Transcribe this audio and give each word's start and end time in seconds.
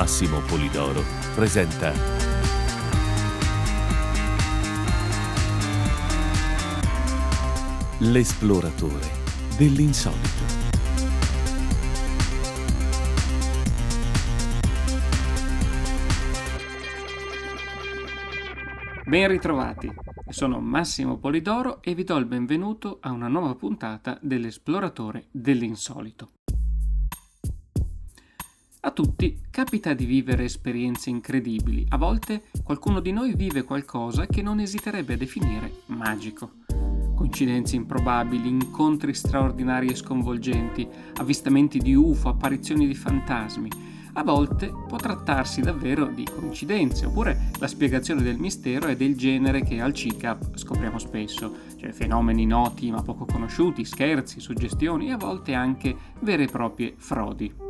Massimo 0.00 0.40
Polidoro 0.40 1.04
presenta 1.34 1.92
L'esploratore 7.98 9.06
dell'insolito. 9.58 10.18
Ben 19.04 19.28
ritrovati, 19.28 19.92
sono 20.30 20.60
Massimo 20.60 21.18
Polidoro 21.18 21.82
e 21.82 21.94
vi 21.94 22.04
do 22.04 22.16
il 22.16 22.24
benvenuto 22.24 23.00
a 23.02 23.10
una 23.10 23.28
nuova 23.28 23.54
puntata 23.54 24.18
dell'esploratore 24.22 25.26
dell'insolito. 25.30 26.30
A 28.82 28.92
tutti 28.92 29.42
capita 29.50 29.92
di 29.92 30.06
vivere 30.06 30.44
esperienze 30.44 31.10
incredibili, 31.10 31.84
a 31.90 31.98
volte 31.98 32.44
qualcuno 32.64 33.00
di 33.00 33.12
noi 33.12 33.34
vive 33.34 33.62
qualcosa 33.62 34.24
che 34.24 34.40
non 34.40 34.58
esiterebbe 34.58 35.12
a 35.12 35.16
definire 35.18 35.82
magico. 35.88 36.52
Coincidenze 37.14 37.76
improbabili, 37.76 38.48
incontri 38.48 39.12
straordinari 39.12 39.88
e 39.88 39.94
sconvolgenti, 39.94 40.88
avvistamenti 41.16 41.76
di 41.76 41.94
UFO, 41.94 42.30
apparizioni 42.30 42.86
di 42.86 42.94
fantasmi. 42.94 43.68
A 44.14 44.24
volte 44.24 44.72
può 44.88 44.96
trattarsi 44.96 45.60
davvero 45.60 46.06
di 46.06 46.24
coincidenze, 46.24 47.04
oppure 47.04 47.50
la 47.58 47.66
spiegazione 47.66 48.22
del 48.22 48.38
mistero 48.38 48.86
è 48.86 48.96
del 48.96 49.14
genere 49.14 49.62
che 49.62 49.82
al 49.82 49.92
CICAP 49.92 50.56
scopriamo 50.56 50.98
spesso, 50.98 51.54
cioè 51.76 51.92
fenomeni 51.92 52.46
noti 52.46 52.90
ma 52.90 53.02
poco 53.02 53.26
conosciuti, 53.26 53.84
scherzi, 53.84 54.40
suggestioni 54.40 55.08
e 55.08 55.12
a 55.12 55.18
volte 55.18 55.52
anche 55.52 55.94
vere 56.20 56.44
e 56.44 56.48
proprie 56.48 56.94
frodi. 56.96 57.68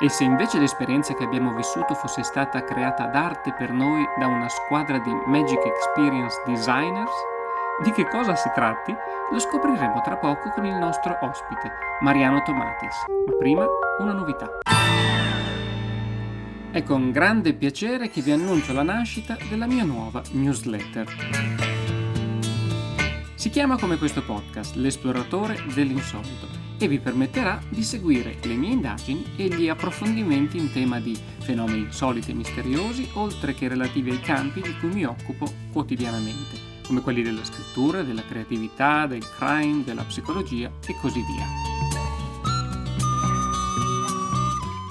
E 0.00 0.08
se 0.08 0.22
invece 0.22 0.60
l'esperienza 0.60 1.12
che 1.14 1.24
abbiamo 1.24 1.52
vissuto 1.52 1.94
fosse 1.94 2.22
stata 2.22 2.62
creata 2.62 3.06
d'arte 3.06 3.52
per 3.52 3.72
noi 3.72 4.06
da 4.16 4.28
una 4.28 4.48
squadra 4.48 5.00
di 5.00 5.10
Magic 5.26 5.58
Experience 5.64 6.40
Designers? 6.46 7.10
Di 7.82 7.90
che 7.90 8.06
cosa 8.06 8.36
si 8.36 8.48
tratti? 8.54 8.94
Lo 9.32 9.38
scopriremo 9.40 10.00
tra 10.02 10.16
poco 10.16 10.50
con 10.50 10.64
il 10.66 10.76
nostro 10.76 11.18
ospite, 11.20 11.72
Mariano 11.98 12.42
Tomatis. 12.42 12.94
Ma 13.26 13.36
prima 13.38 13.66
una 13.98 14.12
novità. 14.12 14.48
È 16.70 16.82
con 16.84 17.10
grande 17.10 17.54
piacere 17.54 18.08
che 18.08 18.20
vi 18.20 18.30
annuncio 18.30 18.72
la 18.72 18.84
nascita 18.84 19.36
della 19.48 19.66
mia 19.66 19.82
nuova 19.82 20.22
newsletter. 20.30 21.06
Si 23.34 23.50
chiama 23.50 23.76
come 23.76 23.98
questo 23.98 24.22
podcast, 24.22 24.76
L'esploratore 24.76 25.56
dell'insolito 25.74 26.57
e 26.78 26.88
vi 26.88 26.98
permetterà 26.98 27.60
di 27.68 27.82
seguire 27.82 28.36
le 28.42 28.54
mie 28.54 28.70
indagini 28.70 29.24
e 29.36 29.48
gli 29.48 29.68
approfondimenti 29.68 30.58
in 30.58 30.72
tema 30.72 31.00
di 31.00 31.18
fenomeni 31.40 31.80
insoliti 31.80 32.30
e 32.30 32.34
misteriosi, 32.34 33.08
oltre 33.14 33.54
che 33.54 33.68
relativi 33.68 34.10
ai 34.10 34.20
campi 34.20 34.60
di 34.60 34.74
cui 34.78 34.90
mi 34.90 35.04
occupo 35.04 35.52
quotidianamente, 35.72 36.56
come 36.86 37.00
quelli 37.00 37.22
della 37.22 37.44
scrittura, 37.44 38.02
della 38.02 38.24
creatività, 38.24 39.06
del 39.06 39.26
crime, 39.36 39.84
della 39.84 40.04
psicologia 40.04 40.70
e 40.86 40.94
così 41.00 41.20
via. 41.20 41.77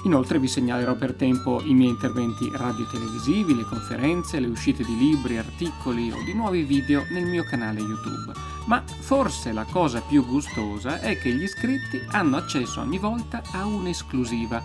Inoltre 0.08 0.38
vi 0.38 0.48
segnalerò 0.48 0.94
per 0.94 1.12
tempo 1.12 1.60
i 1.62 1.74
miei 1.74 1.90
interventi 1.90 2.50
radio-televisivi, 2.50 3.54
le 3.54 3.64
conferenze, 3.64 4.40
le 4.40 4.46
uscite 4.46 4.82
di 4.82 4.96
libri, 4.96 5.36
articoli 5.36 6.10
o 6.10 6.16
di 6.24 6.32
nuovi 6.32 6.62
video 6.62 7.04
nel 7.10 7.26
mio 7.26 7.44
canale 7.44 7.80
YouTube 7.80 8.32
ma 8.68 8.82
forse 8.86 9.52
la 9.52 9.64
cosa 9.64 10.00
più 10.00 10.24
gustosa 10.24 11.00
è 11.00 11.18
che 11.18 11.30
gli 11.30 11.42
iscritti 11.42 12.02
hanno 12.10 12.36
accesso 12.36 12.80
ogni 12.80 12.98
volta 12.98 13.42
a 13.52 13.64
un'esclusiva. 13.64 14.62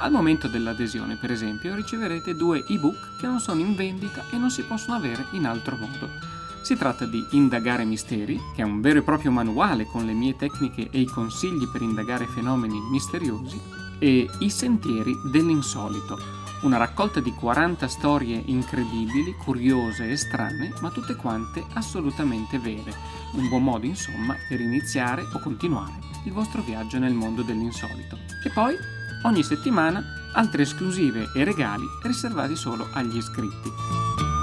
Al 0.00 0.10
momento 0.10 0.48
dell'adesione, 0.48 1.16
per 1.16 1.30
esempio, 1.30 1.74
riceverete 1.74 2.34
due 2.34 2.64
ebook 2.66 3.18
che 3.18 3.26
non 3.26 3.40
sono 3.40 3.60
in 3.60 3.74
vendita 3.74 4.24
e 4.30 4.38
non 4.38 4.50
si 4.50 4.62
possono 4.62 4.96
avere 4.96 5.26
in 5.32 5.44
altro 5.44 5.76
modo. 5.76 6.37
Si 6.62 6.76
tratta 6.76 7.06
di 7.06 7.24
Indagare 7.30 7.84
Misteri, 7.84 8.38
che 8.54 8.62
è 8.62 8.64
un 8.64 8.80
vero 8.80 8.98
e 8.98 9.02
proprio 9.02 9.30
manuale 9.30 9.86
con 9.86 10.04
le 10.04 10.12
mie 10.12 10.36
tecniche 10.36 10.88
e 10.90 11.00
i 11.00 11.06
consigli 11.06 11.66
per 11.68 11.82
indagare 11.82 12.26
fenomeni 12.26 12.78
misteriosi, 12.90 13.60
e 13.98 14.28
I 14.40 14.50
Sentieri 14.50 15.14
dell'Insolito, 15.30 16.18
una 16.62 16.76
raccolta 16.76 17.20
di 17.20 17.32
40 17.32 17.86
storie 17.86 18.42
incredibili, 18.46 19.34
curiose 19.34 20.10
e 20.10 20.16
strane, 20.16 20.72
ma 20.80 20.90
tutte 20.90 21.14
quante 21.14 21.64
assolutamente 21.74 22.58
vere. 22.58 22.92
Un 23.32 23.48
buon 23.48 23.62
modo, 23.62 23.86
insomma, 23.86 24.34
per 24.48 24.60
iniziare 24.60 25.22
o 25.32 25.38
continuare 25.38 26.06
il 26.24 26.32
vostro 26.32 26.62
viaggio 26.62 26.98
nel 26.98 27.14
mondo 27.14 27.42
dell'insolito. 27.42 28.18
E 28.44 28.50
poi, 28.50 28.74
ogni 29.22 29.42
settimana, 29.42 30.02
altre 30.34 30.62
esclusive 30.62 31.30
e 31.34 31.44
regali 31.44 31.84
riservati 32.02 32.56
solo 32.56 32.88
agli 32.92 33.16
iscritti. 33.16 34.37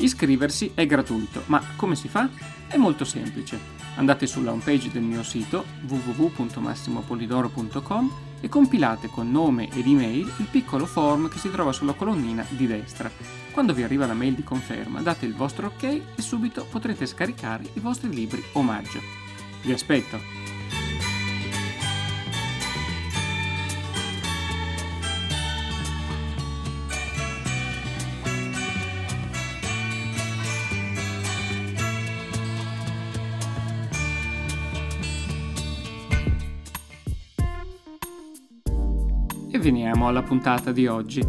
Iscriversi 0.00 0.72
è 0.74 0.84
gratuito, 0.86 1.44
ma 1.46 1.62
come 1.76 1.94
si 1.94 2.08
fa? 2.08 2.28
È 2.66 2.76
molto 2.76 3.04
semplice. 3.04 3.78
Andate 3.96 4.26
sulla 4.26 4.50
homepage 4.50 4.90
del 4.90 5.02
mio 5.02 5.22
sito 5.22 5.64
www.massimopolidoro.com 5.86 8.12
e 8.40 8.48
compilate 8.48 9.08
con 9.08 9.30
nome 9.30 9.68
ed 9.70 9.86
email 9.86 10.32
il 10.38 10.48
piccolo 10.50 10.86
form 10.86 11.28
che 11.28 11.38
si 11.38 11.50
trova 11.50 11.72
sulla 11.72 11.92
colonnina 11.92 12.42
di 12.48 12.66
destra. 12.66 13.10
Quando 13.52 13.74
vi 13.74 13.82
arriva 13.82 14.06
la 14.06 14.14
mail 14.14 14.32
di 14.34 14.42
conferma 14.42 15.02
date 15.02 15.26
il 15.26 15.34
vostro 15.34 15.66
ok 15.66 15.82
e 15.82 16.02
subito 16.16 16.64
potrete 16.64 17.04
scaricare 17.04 17.64
i 17.74 17.80
vostri 17.80 18.08
libri 18.08 18.42
omaggio. 18.52 19.00
Vi 19.62 19.72
aspetto! 19.72 20.59
Veniamo 39.60 40.08
alla 40.08 40.22
puntata 40.22 40.72
di 40.72 40.86
oggi. 40.86 41.24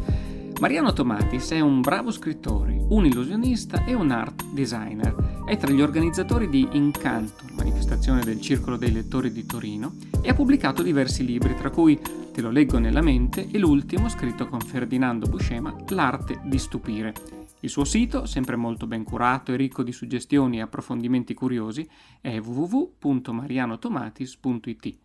Mariano 0.60 0.94
Tomatis 0.94 1.52
è 1.52 1.60
un 1.60 1.82
bravo 1.82 2.12
scrittore, 2.12 2.86
un 2.90 3.06
illusionista 3.06 3.84
e 3.86 3.94
un 3.94 4.12
art 4.12 4.46
designer. 4.54 5.44
È 5.46 5.58
tra 5.58 5.72
gli 5.72 5.82
organizzatori 5.82 6.50
di 6.50 6.68
Incanto, 6.72 7.44
manifestazione 7.56 8.24
del 8.24 8.40
Circolo 8.40 8.78
dei 8.78 8.92
Lettori 8.92 9.32
di 9.32 9.46
Torino, 9.46 9.94
e 10.22 10.30
ha 10.30 10.34
pubblicato 10.34 10.82
diversi 10.82 11.26
libri, 11.26 11.56
tra 11.56 11.70
cui 11.70 12.00
Te 12.32 12.42
lo 12.42 12.50
leggo 12.50 12.80
nella 12.80 13.02
mente 13.02 13.50
e 13.52 13.58
l'ultimo, 13.58 14.08
scritto 14.08 14.48
con 14.48 14.62
Ferdinando 14.62 15.28
Buscema, 15.28 15.76
L'arte 15.90 16.40
di 16.46 16.58
stupire. 16.58 17.14
Il 17.60 17.70
suo 17.70 17.84
sito, 17.84 18.26
sempre 18.26 18.56
molto 18.56 18.88
ben 18.88 19.04
curato 19.04 19.52
e 19.52 19.58
ricco 19.58 19.84
di 19.84 19.92
suggestioni 19.92 20.58
e 20.58 20.62
approfondimenti 20.62 21.34
curiosi, 21.34 21.86
è 22.22 22.40
www.marianotomatis.it. 22.40 25.01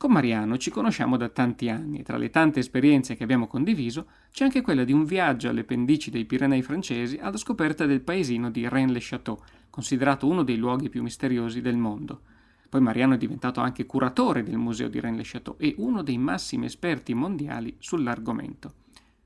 Con 0.00 0.12
Mariano 0.12 0.56
ci 0.56 0.70
conosciamo 0.70 1.18
da 1.18 1.28
tanti 1.28 1.68
anni 1.68 1.98
e 1.98 2.02
tra 2.02 2.16
le 2.16 2.30
tante 2.30 2.58
esperienze 2.58 3.16
che 3.16 3.22
abbiamo 3.22 3.46
condiviso 3.46 4.06
c'è 4.32 4.44
anche 4.44 4.62
quella 4.62 4.82
di 4.82 4.94
un 4.94 5.04
viaggio 5.04 5.50
alle 5.50 5.62
pendici 5.62 6.10
dei 6.10 6.24
Pirenei 6.24 6.62
francesi 6.62 7.18
alla 7.18 7.36
scoperta 7.36 7.84
del 7.84 8.00
paesino 8.00 8.50
di 8.50 8.66
Rennes-le-Château, 8.66 9.38
considerato 9.68 10.26
uno 10.26 10.42
dei 10.42 10.56
luoghi 10.56 10.88
più 10.88 11.02
misteriosi 11.02 11.60
del 11.60 11.76
mondo. 11.76 12.22
Poi 12.70 12.80
Mariano 12.80 13.12
è 13.12 13.18
diventato 13.18 13.60
anche 13.60 13.84
curatore 13.84 14.42
del 14.42 14.56
museo 14.56 14.88
di 14.88 15.00
Rennes-le-Château 15.00 15.56
e 15.58 15.74
uno 15.76 16.00
dei 16.00 16.16
massimi 16.16 16.64
esperti 16.64 17.12
mondiali 17.12 17.76
sull'argomento. 17.78 18.72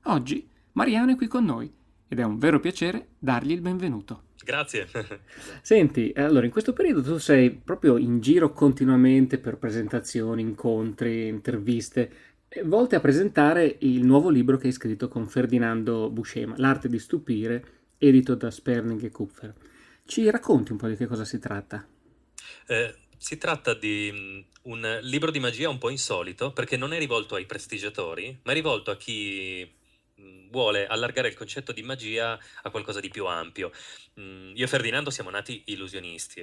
Oggi 0.07 0.45
Mariano 0.73 1.13
è 1.13 1.15
qui 1.15 1.27
con 1.27 1.45
noi 1.45 1.71
ed 2.07 2.19
è 2.19 2.23
un 2.23 2.37
vero 2.37 2.59
piacere 2.59 3.09
dargli 3.17 3.51
il 3.51 3.61
benvenuto. 3.61 4.23
Grazie. 4.43 4.87
Senti, 5.61 6.13
allora 6.15 6.45
in 6.45 6.51
questo 6.51 6.73
periodo 6.73 7.01
tu 7.01 7.17
sei 7.17 7.51
proprio 7.51 7.97
in 7.97 8.19
giro 8.21 8.53
continuamente 8.53 9.39
per 9.39 9.57
presentazioni, 9.57 10.41
incontri, 10.41 11.27
interviste, 11.27 12.11
volte 12.63 12.95
a 12.95 12.99
presentare 12.99 13.77
il 13.79 14.05
nuovo 14.05 14.29
libro 14.29 14.57
che 14.57 14.67
hai 14.67 14.73
scritto 14.73 15.07
con 15.07 15.27
Ferdinando 15.27 16.09
Buscema, 16.09 16.53
L'arte 16.57 16.87
di 16.87 16.99
stupire, 16.99 17.65
edito 17.97 18.35
da 18.35 18.51
Sperning 18.51 19.03
e 19.03 19.09
Kupfer. 19.09 19.53
Ci 20.05 20.29
racconti 20.29 20.71
un 20.71 20.77
po' 20.77 20.87
di 20.87 20.95
che 20.95 21.07
cosa 21.07 21.25
si 21.25 21.39
tratta? 21.39 21.85
Eh, 22.67 22.95
si 23.17 23.37
tratta 23.37 23.73
di 23.73 24.11
mm, 24.13 24.39
un 24.63 24.99
libro 25.01 25.31
di 25.31 25.39
magia 25.39 25.69
un 25.69 25.79
po' 25.79 25.89
insolito 25.89 26.53
perché 26.53 26.77
non 26.77 26.93
è 26.93 26.99
rivolto 26.99 27.33
ai 27.33 27.45
prestigiatori, 27.45 28.39
ma 28.43 28.51
è 28.51 28.55
rivolto 28.55 28.91
a 28.91 28.97
chi 28.97 29.67
vuole 30.49 30.87
allargare 30.87 31.27
il 31.27 31.35
concetto 31.35 31.71
di 31.71 31.83
magia 31.83 32.39
a 32.63 32.69
qualcosa 32.69 32.99
di 32.99 33.09
più 33.09 33.25
ampio. 33.25 33.71
Mm, 34.19 34.55
io 34.55 34.65
e 34.65 34.67
Ferdinando 34.67 35.09
siamo 35.09 35.29
nati 35.29 35.63
illusionisti, 35.67 36.41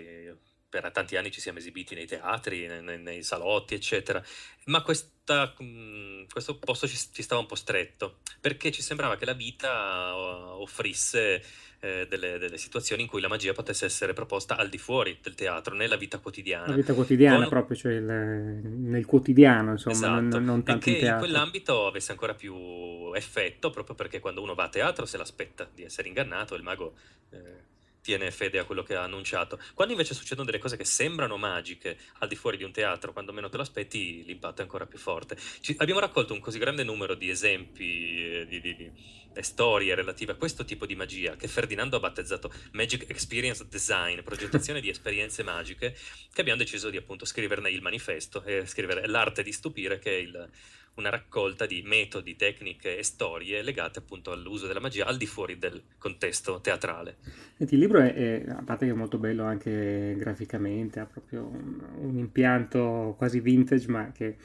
per 0.72 0.90
tanti 0.90 1.16
anni 1.16 1.30
ci 1.30 1.42
siamo 1.42 1.58
esibiti 1.58 1.94
nei 1.94 2.06
teatri, 2.06 2.66
nei, 2.66 2.98
nei 2.98 3.22
salotti, 3.22 3.74
eccetera, 3.74 4.22
ma 4.66 4.80
questa, 4.80 5.52
questo 5.52 6.58
posto 6.58 6.88
ci, 6.88 6.96
ci, 7.12 7.22
stava 7.22 7.42
un 7.42 7.46
po' 7.46 7.56
stretto, 7.56 8.20
perché 8.40 8.72
ci 8.72 8.80
sembrava 8.80 9.18
che 9.18 9.26
la 9.26 9.34
vita 9.34 10.16
offrisse 10.16 11.42
eh, 11.80 12.06
delle, 12.08 12.38
delle, 12.38 12.56
situazioni 12.56 13.02
in 13.02 13.08
cui 13.08 13.20
la 13.20 13.28
magia 13.28 13.52
potesse 13.52 13.84
essere 13.84 14.14
proposta 14.14 14.56
al 14.56 14.70
di 14.70 14.78
fuori 14.78 15.18
del 15.20 15.34
teatro, 15.34 15.74
nella 15.74 15.96
vita 15.96 16.20
quotidiana. 16.20 16.68
La 16.68 16.76
vita 16.76 16.94
quotidiana 16.94 17.40
Con... 17.40 17.48
proprio, 17.48 17.76
cioè 17.76 17.92
il, 17.92 18.04
nel 18.04 19.04
quotidiano, 19.04 19.72
insomma, 19.72 19.94
esatto. 19.94 20.20
non, 20.20 20.44
non 20.44 20.62
tanto 20.62 20.88
e 20.88 20.92
che 20.94 20.98
in, 21.00 21.12
in 21.12 21.18
quell'ambito 21.18 21.86
avesse 21.86 22.12
ancora 22.12 22.32
più 22.32 23.12
effetto, 23.12 23.68
proprio 23.68 23.94
perché 23.94 24.20
quando 24.20 24.40
uno 24.40 24.54
va 24.54 24.64
a 24.64 24.68
teatro 24.70 25.04
se 25.04 25.18
l'aspetta 25.18 25.68
di 25.70 25.82
essere 25.82 26.08
ingannato, 26.08 26.54
il 26.54 26.62
mago... 26.62 26.94
Eh, 27.28 27.70
tiene 28.02 28.30
fede 28.30 28.58
a 28.58 28.64
quello 28.64 28.82
che 28.82 28.94
ha 28.96 29.02
annunciato. 29.04 29.58
Quando 29.74 29.94
invece 29.94 30.14
succedono 30.14 30.44
delle 30.44 30.58
cose 30.58 30.76
che 30.76 30.84
sembrano 30.84 31.36
magiche 31.36 31.96
al 32.18 32.28
di 32.28 32.36
fuori 32.36 32.56
di 32.56 32.64
un 32.64 32.72
teatro, 32.72 33.12
quando 33.12 33.32
meno 33.32 33.48
te 33.48 33.56
lo 33.56 33.62
aspetti, 33.62 34.24
l'impatto 34.24 34.60
è 34.60 34.64
ancora 34.64 34.86
più 34.86 34.98
forte. 34.98 35.36
Ci, 35.60 35.74
abbiamo 35.78 36.00
raccolto 36.00 36.32
un 36.32 36.40
così 36.40 36.58
grande 36.58 36.82
numero 36.82 37.14
di 37.14 37.30
esempi, 37.30 38.40
eh, 38.40 38.46
di, 38.46 38.60
di, 38.60 38.76
di 38.76 38.92
storie 39.40 39.94
relative 39.94 40.32
a 40.32 40.34
questo 40.34 40.64
tipo 40.64 40.84
di 40.84 40.94
magia 40.94 41.36
che 41.36 41.48
Ferdinando 41.48 41.96
ha 41.96 42.00
battezzato 42.00 42.52
Magic 42.72 43.08
Experience 43.08 43.66
Design, 43.68 44.20
progettazione 44.20 44.80
di 44.80 44.90
esperienze 44.90 45.42
magiche, 45.42 45.96
che 46.32 46.40
abbiamo 46.40 46.58
deciso 46.58 46.90
di 46.90 46.98
appunto 46.98 47.24
scriverne 47.24 47.70
il 47.70 47.80
manifesto 47.80 48.42
e 48.42 48.66
scrivere 48.66 49.06
l'arte 49.06 49.42
di 49.42 49.52
stupire 49.52 49.98
che 49.98 50.10
è 50.10 50.20
il 50.20 50.50
una 50.96 51.10
raccolta 51.10 51.66
di 51.66 51.82
metodi, 51.84 52.36
tecniche 52.36 52.98
e 52.98 53.02
storie 53.02 53.62
legate 53.62 54.00
appunto 54.00 54.30
all'uso 54.30 54.66
della 54.66 54.80
magia 54.80 55.06
al 55.06 55.16
di 55.16 55.26
fuori 55.26 55.58
del 55.58 55.82
contesto 55.98 56.60
teatrale. 56.60 57.16
Senti, 57.56 57.74
il 57.74 57.80
libro 57.80 58.00
è, 58.00 58.14
è, 58.14 58.44
a 58.48 58.62
parte 58.62 58.86
che 58.86 58.92
è 58.92 58.94
molto 58.94 59.18
bello 59.18 59.44
anche 59.44 60.14
graficamente, 60.18 61.00
ha 61.00 61.06
proprio 61.06 61.46
un, 61.46 61.80
un 62.00 62.18
impianto 62.18 63.14
quasi 63.16 63.40
vintage 63.40 63.88
ma 63.88 64.12
che 64.12 64.36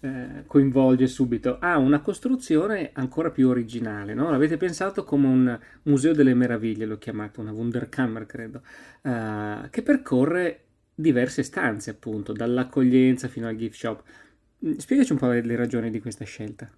eh, 0.00 0.44
coinvolge 0.46 1.06
subito, 1.06 1.58
ha 1.58 1.76
una 1.78 2.00
costruzione 2.00 2.90
ancora 2.92 3.30
più 3.30 3.48
originale, 3.48 4.14
no? 4.14 4.30
L'avete 4.30 4.56
pensato 4.56 5.04
come 5.04 5.26
un 5.26 5.58
museo 5.84 6.12
delle 6.12 6.34
meraviglie, 6.34 6.86
l'ho 6.86 6.98
chiamato, 6.98 7.40
una 7.40 7.52
Wunderkammer 7.52 8.26
credo, 8.26 8.62
eh, 9.02 9.68
che 9.70 9.82
percorre 9.82 10.60
diverse 10.94 11.42
stanze 11.42 11.90
appunto, 11.90 12.32
dall'accoglienza 12.32 13.28
fino 13.28 13.48
al 13.48 13.56
gift 13.56 13.76
shop 13.76 14.02
spiegaci 14.78 15.12
un 15.12 15.18
po' 15.18 15.30
le 15.30 15.56
ragioni 15.56 15.90
di 15.90 16.00
questa 16.00 16.24
scelta. 16.24 16.68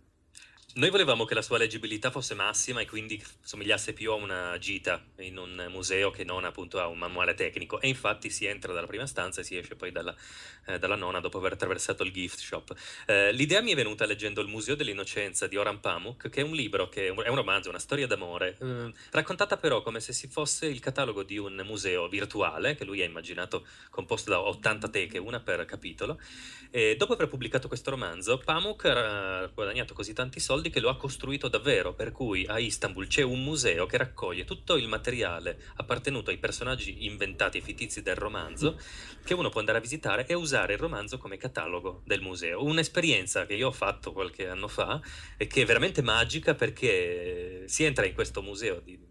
Noi 0.79 0.91
volevamo 0.91 1.25
che 1.25 1.35
la 1.35 1.43
sua 1.43 1.59
leggibilità 1.59 2.13
fosse 2.13 2.35
massima 2.35 2.81
e 2.81 2.87
quindi 2.87 3.21
somigliasse 3.43 3.93
più 3.95 4.13
a 4.13 4.15
una 4.15 4.57
gita 4.61 5.05
in 5.17 5.37
un 5.37 5.67
museo 5.71 6.13
che 6.13 6.23
non 6.23 6.45
appunto 6.45 6.79
a 6.79 6.87
un 6.87 6.99
manuale 6.99 7.35
tecnico. 7.35 7.81
E 7.81 7.89
infatti 7.89 8.31
si 8.31 8.47
entra 8.47 8.73
dalla 8.73 8.87
prima 8.87 9.05
stanza 9.05 9.41
e 9.41 9.45
si 9.45 9.57
esce 9.57 9.75
poi 9.75 9.91
dalla, 9.91 10.15
eh, 10.67 10.79
dalla 10.79 10.95
nona 10.95 11.19
dopo 11.19 11.39
aver 11.39 11.55
attraversato 11.55 12.05
il 12.05 12.13
gift 12.13 12.39
shop. 12.39 12.77
Eh, 13.07 13.33
l'idea 13.33 13.61
mi 13.61 13.73
è 13.73 13.75
venuta 13.75 14.07
leggendo 14.07 14.41
Il 14.41 14.47
Museo 14.47 14.77
dell'Innocenza 14.77 15.49
di 15.49 15.57
Oran 15.57 15.81
Pamuk, 15.81 16.29
che 16.29 16.43
è 16.43 16.45
un 16.45 16.55
libro, 16.55 16.89
che 16.89 17.07
è 17.07 17.09
un, 17.09 17.35
romanzo, 17.35 17.71
una 17.71 17.81
storia 17.81 18.07
d'amore, 18.07 18.57
eh, 18.61 18.93
raccontata 19.11 19.57
però 19.57 19.83
come 19.83 19.99
se 19.99 20.13
si 20.13 20.29
fosse 20.29 20.67
il 20.67 20.79
catalogo 20.79 21.25
di 21.25 21.39
un 21.39 21.61
museo 21.65 22.07
virtuale, 22.07 22.77
che 22.77 22.85
lui 22.85 23.03
ha 23.03 23.05
immaginato 23.05 23.67
composto 23.91 24.31
da 24.31 24.41
80 24.43 24.89
teche, 24.91 25.19
una 25.19 25.41
per 25.41 25.65
capitolo. 25.65 26.21
E 26.71 26.95
dopo 26.97 27.15
aver 27.15 27.27
pubblicato 27.27 27.67
questo 27.67 27.91
romanzo, 27.91 28.39
Pamuk 28.39 28.85
ha 28.85 29.47
guadagnato 29.53 29.93
così 29.93 30.13
tanti 30.13 30.39
soldi 30.39 30.67
soldi 30.69 30.71
che 30.71 30.81
lo 30.81 30.91
ha 30.91 30.97
costruito 30.97 31.49
davvero, 31.49 31.95
per 31.95 32.13
cui 32.13 32.47
a 32.47 32.59
Istanbul 32.59 33.07
c'è 33.07 33.23
un 33.23 33.43
museo 33.43 33.87
che 33.87 33.97
raccoglie 33.97 34.45
tutto 34.45 34.77
il 34.77 34.87
materiale 34.87 35.59
appartenuto 35.77 36.31
ai 36.31 36.39
personaggi 36.39 37.07
inventati 37.07 37.59
e 37.59 37.61
fittizi 37.61 38.03
del 38.03 38.15
romanzo, 38.15 38.79
che 39.25 39.35
uno 39.35 39.49
può 39.49 39.61
andare 39.61 39.79
a 39.79 39.81
visitare 39.81 40.27
e 40.27 40.35
usare 40.35 40.75
il 40.75 40.79
romanzo 40.79 41.19
come 41.19 41.37
catalogo 41.37 42.03
del 42.05 42.21
museo. 42.21 42.63
Un'esperienza 42.63 43.47
che 43.47 43.55
io 43.55 43.69
ho 43.69 43.73
fatto 43.73 44.13
qualche 44.13 44.49
anno 44.49 44.69
fa 44.69 45.01
e 45.37 45.47
che 45.47 45.63
è 45.63 45.65
veramente 45.65 46.03
magica 46.03 46.55
perché 46.55 47.65
si 47.67 47.85
entra 47.85 48.07
in 48.07 48.15
questo 48.15 48.43
museo 48.43 48.81
di 48.81 49.08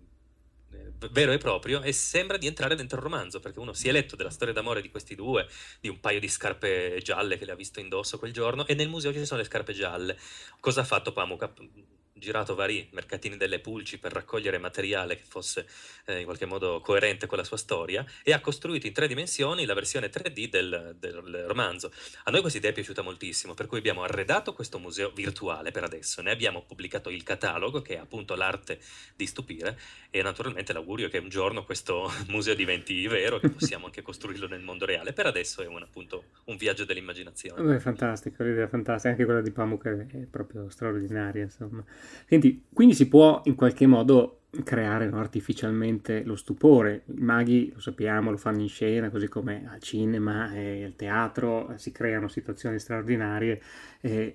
vero 1.11 1.31
e 1.31 1.38
proprio 1.38 1.81
e 1.81 1.91
sembra 1.91 2.38
di 2.38 2.47
entrare 2.47 2.75
dentro 2.75 2.97
il 2.97 3.03
romanzo 3.03 3.39
perché 3.39 3.59
uno 3.59 3.73
si 3.73 3.88
è 3.88 3.91
letto 3.91 4.15
della 4.15 4.29
storia 4.29 4.53
d'amore 4.53 4.81
di 4.81 4.89
questi 4.89 5.15
due, 5.15 5.47
di 5.79 5.89
un 5.89 5.99
paio 5.99 6.19
di 6.19 6.27
scarpe 6.27 6.99
gialle 7.03 7.38
che 7.38 7.45
le 7.45 7.51
ha 7.51 7.55
visto 7.55 7.79
indosso 7.79 8.17
quel 8.17 8.33
giorno 8.33 8.65
e 8.67 8.73
nel 8.73 8.89
museo 8.89 9.13
ci 9.13 9.25
sono 9.25 9.39
le 9.39 9.47
scarpe 9.47 9.73
gialle. 9.73 10.17
Cosa 10.59 10.81
ha 10.81 10.85
fatto 10.85 11.13
Pamuk? 11.13 11.96
Girato 12.19 12.56
vari 12.56 12.88
mercatini 12.92 13.38
delle 13.38 13.60
pulci 13.60 13.98
per 14.00 14.12
raccogliere 14.12 14.58
materiale 14.58 15.18
che 15.18 15.24
fosse 15.28 15.68
eh, 16.06 16.19
in 16.19 16.25
qualche 16.25 16.46
modo 16.46 16.80
coerente 16.81 17.25
con 17.25 17.38
la 17.38 17.44
sua 17.44 17.58
storia 17.58 18.06
e 18.24 18.34
ha 18.34 18.40
costruito 18.40 18.88
in 18.88 18.94
tre 18.94 19.08
dimensioni 19.08 19.66
la 19.66 19.74
versione 19.74 20.10
3D 20.10 20.50
del, 20.50 20.96
del 21.00 21.44
romanzo. 21.46 21.92
A 22.24 22.31
noi 22.31 22.42
questa 22.42 22.58
idea 22.58 22.72
è 22.72 22.74
piaciuta 22.74 23.02
moltissimo, 23.02 23.54
per 23.54 23.68
cui 23.68 23.78
abbiamo 23.78 24.04
arredato 24.04 24.54
questo 24.54 24.80
museo 24.80 25.12
virtuale 25.12 25.72
per 25.72 25.84
adesso, 25.84 26.22
ne 26.22 26.31
abbiamo 26.31 26.64
pubblicato 26.64 27.10
il 27.10 27.24
catalogo 27.24 27.81
che 27.81 27.96
è 27.96 27.98
appunto 27.98 28.36
l'arte 28.36 28.80
di 29.16 29.25
stupire 29.25 29.78
e 30.10 30.22
naturalmente 30.22 30.74
l'augurio 30.74 31.10
che 31.10 31.18
un 31.18 31.30
giorno 31.30 31.64
questo 31.64 32.12
museo 32.30 32.56
diventi 32.56 33.06
vero, 33.08 33.40
che 33.40 33.50
possiamo 33.50 33.86
anche 33.86 34.02
costruirlo 34.02 34.48
nel 34.48 34.62
mondo 34.62 34.86
reale. 34.86 35.14
Per 35.14 35.25
adesso 35.25 35.62
è 35.62 35.68
un, 35.68 35.81
appunto 35.81 36.25
un 36.46 36.58
viaggio 36.58 36.86
dell'immaginazione. 36.86 37.75
È 37.75 37.80
fantastico, 37.80 38.44
l'idea 38.44 38.66
è 38.66 38.68
fantastica, 38.68 39.10
anche 39.10 39.25
quella 39.25 39.42
di 39.42 39.52
Pamuk 39.52 39.86
è 39.86 40.18
proprio 40.30 40.69
straordinaria, 40.69 41.44
insomma. 41.44 41.84
Senti, 42.27 42.65
quindi 42.74 42.94
si 42.94 43.07
può 43.07 43.42
in 43.45 43.56
qualche 43.56 43.86
modo 43.86 44.38
creare 44.63 45.09
no, 45.09 45.19
artificialmente 45.19 46.24
lo 46.24 46.36
stupore. 46.36 47.04
I 47.07 47.21
maghi, 47.21 47.71
lo 47.74 47.80
sappiamo, 47.80 48.31
lo 48.31 48.38
fanno 48.38 48.62
in 48.62 48.69
scena, 48.69 49.09
così 49.09 49.27
come 49.27 49.68
al 49.69 49.81
cinema 49.81 50.54
e 50.54 50.83
al 50.86 50.95
teatro 50.95 51.74
si 51.75 51.92
creano 51.92 52.27
situazioni 52.27 52.80
straordinarie 52.80 53.62
e, 54.01 54.31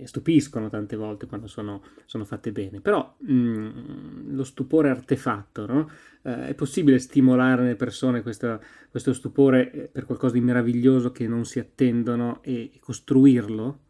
e 0.00 0.06
stupiscono 0.06 0.68
tante 0.68 0.96
volte 0.96 1.26
quando 1.26 1.46
sono, 1.46 1.82
sono 2.06 2.24
fatte 2.24 2.52
bene. 2.52 2.80
Però 2.80 3.14
mh, 3.18 3.32
mm, 3.32 4.34
lo 4.34 4.44
stupore 4.44 4.90
artefatto, 4.90 5.66
no? 5.66 5.90
eh, 6.22 6.48
è 6.48 6.54
possibile 6.54 6.98
stimolare 6.98 7.62
nelle 7.62 7.76
persone 7.76 8.22
questa, 8.22 8.60
questo 8.90 9.12
stupore 9.12 9.70
eh, 9.72 9.80
per 9.88 10.04
qualcosa 10.04 10.34
di 10.34 10.40
meraviglioso 10.40 11.10
che 11.10 11.26
non 11.26 11.44
si 11.44 11.58
attendono 11.58 12.40
e, 12.42 12.70
e 12.74 12.78
costruirlo? 12.80 13.80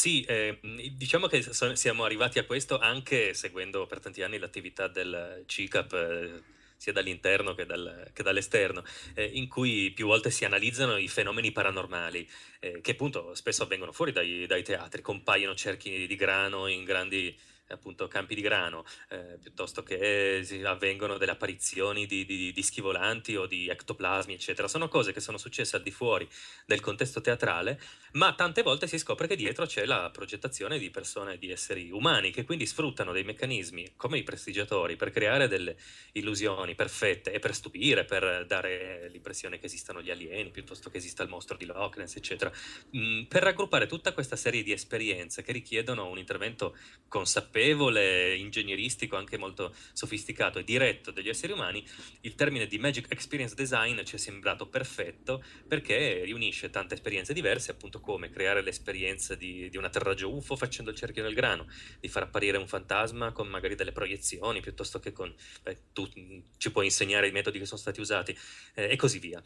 Sì, 0.00 0.20
eh, 0.28 0.60
diciamo 0.92 1.26
che 1.26 1.42
siamo 1.42 2.04
arrivati 2.04 2.38
a 2.38 2.44
questo 2.44 2.78
anche 2.78 3.34
seguendo 3.34 3.84
per 3.86 3.98
tanti 3.98 4.22
anni 4.22 4.38
l'attività 4.38 4.86
del 4.86 5.42
CICAP, 5.44 5.92
eh, 5.92 6.42
sia 6.76 6.92
dall'interno 6.92 7.52
che, 7.54 7.66
dal, 7.66 8.08
che 8.12 8.22
dall'esterno, 8.22 8.84
eh, 9.14 9.24
in 9.24 9.48
cui 9.48 9.90
più 9.90 10.06
volte 10.06 10.30
si 10.30 10.44
analizzano 10.44 10.98
i 10.98 11.08
fenomeni 11.08 11.50
paranormali, 11.50 12.28
eh, 12.60 12.80
che 12.80 12.92
appunto 12.92 13.34
spesso 13.34 13.64
avvengono 13.64 13.90
fuori 13.90 14.12
dai, 14.12 14.46
dai 14.46 14.62
teatri, 14.62 15.02
compaiono 15.02 15.56
cerchi 15.56 16.06
di 16.06 16.14
grano 16.14 16.68
in 16.68 16.84
grandi 16.84 17.36
appunto 17.68 18.08
campi 18.08 18.34
di 18.34 18.40
grano, 18.40 18.84
eh, 19.10 19.38
piuttosto 19.40 19.82
che 19.82 20.46
avvengono 20.64 21.18
delle 21.18 21.32
apparizioni 21.32 22.06
di, 22.06 22.24
di, 22.24 22.52
di 22.52 22.62
schivolanti 22.62 23.36
o 23.36 23.46
di 23.46 23.68
ectoplasmi, 23.68 24.34
eccetera. 24.34 24.68
Sono 24.68 24.88
cose 24.88 25.12
che 25.12 25.20
sono 25.20 25.38
successe 25.38 25.76
al 25.76 25.82
di 25.82 25.90
fuori 25.90 26.28
del 26.66 26.80
contesto 26.80 27.20
teatrale, 27.20 27.80
ma 28.12 28.34
tante 28.34 28.62
volte 28.62 28.86
si 28.86 28.98
scopre 28.98 29.26
che 29.26 29.36
dietro 29.36 29.66
c'è 29.66 29.84
la 29.84 30.10
progettazione 30.10 30.78
di 30.78 30.90
persone, 30.90 31.38
di 31.38 31.50
esseri 31.50 31.90
umani, 31.90 32.30
che 32.30 32.44
quindi 32.44 32.66
sfruttano 32.66 33.12
dei 33.12 33.24
meccanismi 33.24 33.92
come 33.96 34.18
i 34.18 34.22
prestigiatori 34.22 34.96
per 34.96 35.10
creare 35.10 35.48
delle 35.48 35.76
illusioni 36.12 36.74
perfette 36.74 37.32
e 37.32 37.38
per 37.38 37.54
stupire, 37.54 38.04
per 38.04 38.46
dare 38.46 39.08
l'impressione 39.10 39.58
che 39.58 39.66
esistano 39.66 40.00
gli 40.00 40.10
alieni, 40.10 40.50
piuttosto 40.50 40.90
che 40.90 40.98
esista 40.98 41.22
il 41.22 41.28
mostro 41.28 41.56
di 41.56 41.66
Loch 41.66 41.96
Ness, 41.96 42.16
eccetera, 42.16 42.50
mm, 42.96 43.24
per 43.24 43.42
raggruppare 43.42 43.86
tutta 43.86 44.12
questa 44.12 44.36
serie 44.36 44.62
di 44.62 44.72
esperienze 44.72 45.42
che 45.42 45.52
richiedono 45.52 46.08
un 46.08 46.18
intervento 46.18 46.76
consapevole 47.08 47.57
consapevole, 47.58 48.36
ingegneristico, 48.36 49.16
anche 49.16 49.36
molto 49.36 49.74
sofisticato 49.92 50.58
e 50.58 50.64
diretto 50.64 51.10
degli 51.10 51.28
esseri 51.28 51.52
umani, 51.52 51.84
il 52.20 52.34
termine 52.34 52.66
di 52.66 52.78
Magic 52.78 53.06
Experience 53.10 53.54
Design 53.54 54.02
ci 54.04 54.14
è 54.14 54.18
sembrato 54.18 54.68
perfetto 54.68 55.42
perché 55.66 56.22
riunisce 56.24 56.70
tante 56.70 56.94
esperienze 56.94 57.32
diverse, 57.32 57.72
appunto 57.72 58.00
come 58.00 58.30
creare 58.30 58.62
l'esperienza 58.62 59.34
di, 59.34 59.68
di 59.68 59.76
un 59.76 59.84
atterraggio 59.84 60.32
UFO 60.32 60.56
facendo 60.56 60.90
il 60.90 60.96
cerchio 60.96 61.22
nel 61.22 61.34
grano, 61.34 61.66
di 62.00 62.08
far 62.08 62.24
apparire 62.24 62.58
un 62.58 62.68
fantasma 62.68 63.32
con 63.32 63.48
magari 63.48 63.74
delle 63.74 63.92
proiezioni, 63.92 64.60
piuttosto 64.60 65.00
che 65.00 65.12
con... 65.12 65.34
Beh, 65.62 65.78
tu 65.92 66.08
ci 66.56 66.70
puoi 66.70 66.86
insegnare 66.86 67.28
i 67.28 67.32
metodi 67.32 67.58
che 67.58 67.66
sono 67.66 67.80
stati 67.80 68.00
usati 68.00 68.36
eh, 68.74 68.90
e 68.90 68.96
così 68.96 69.18
via. 69.18 69.42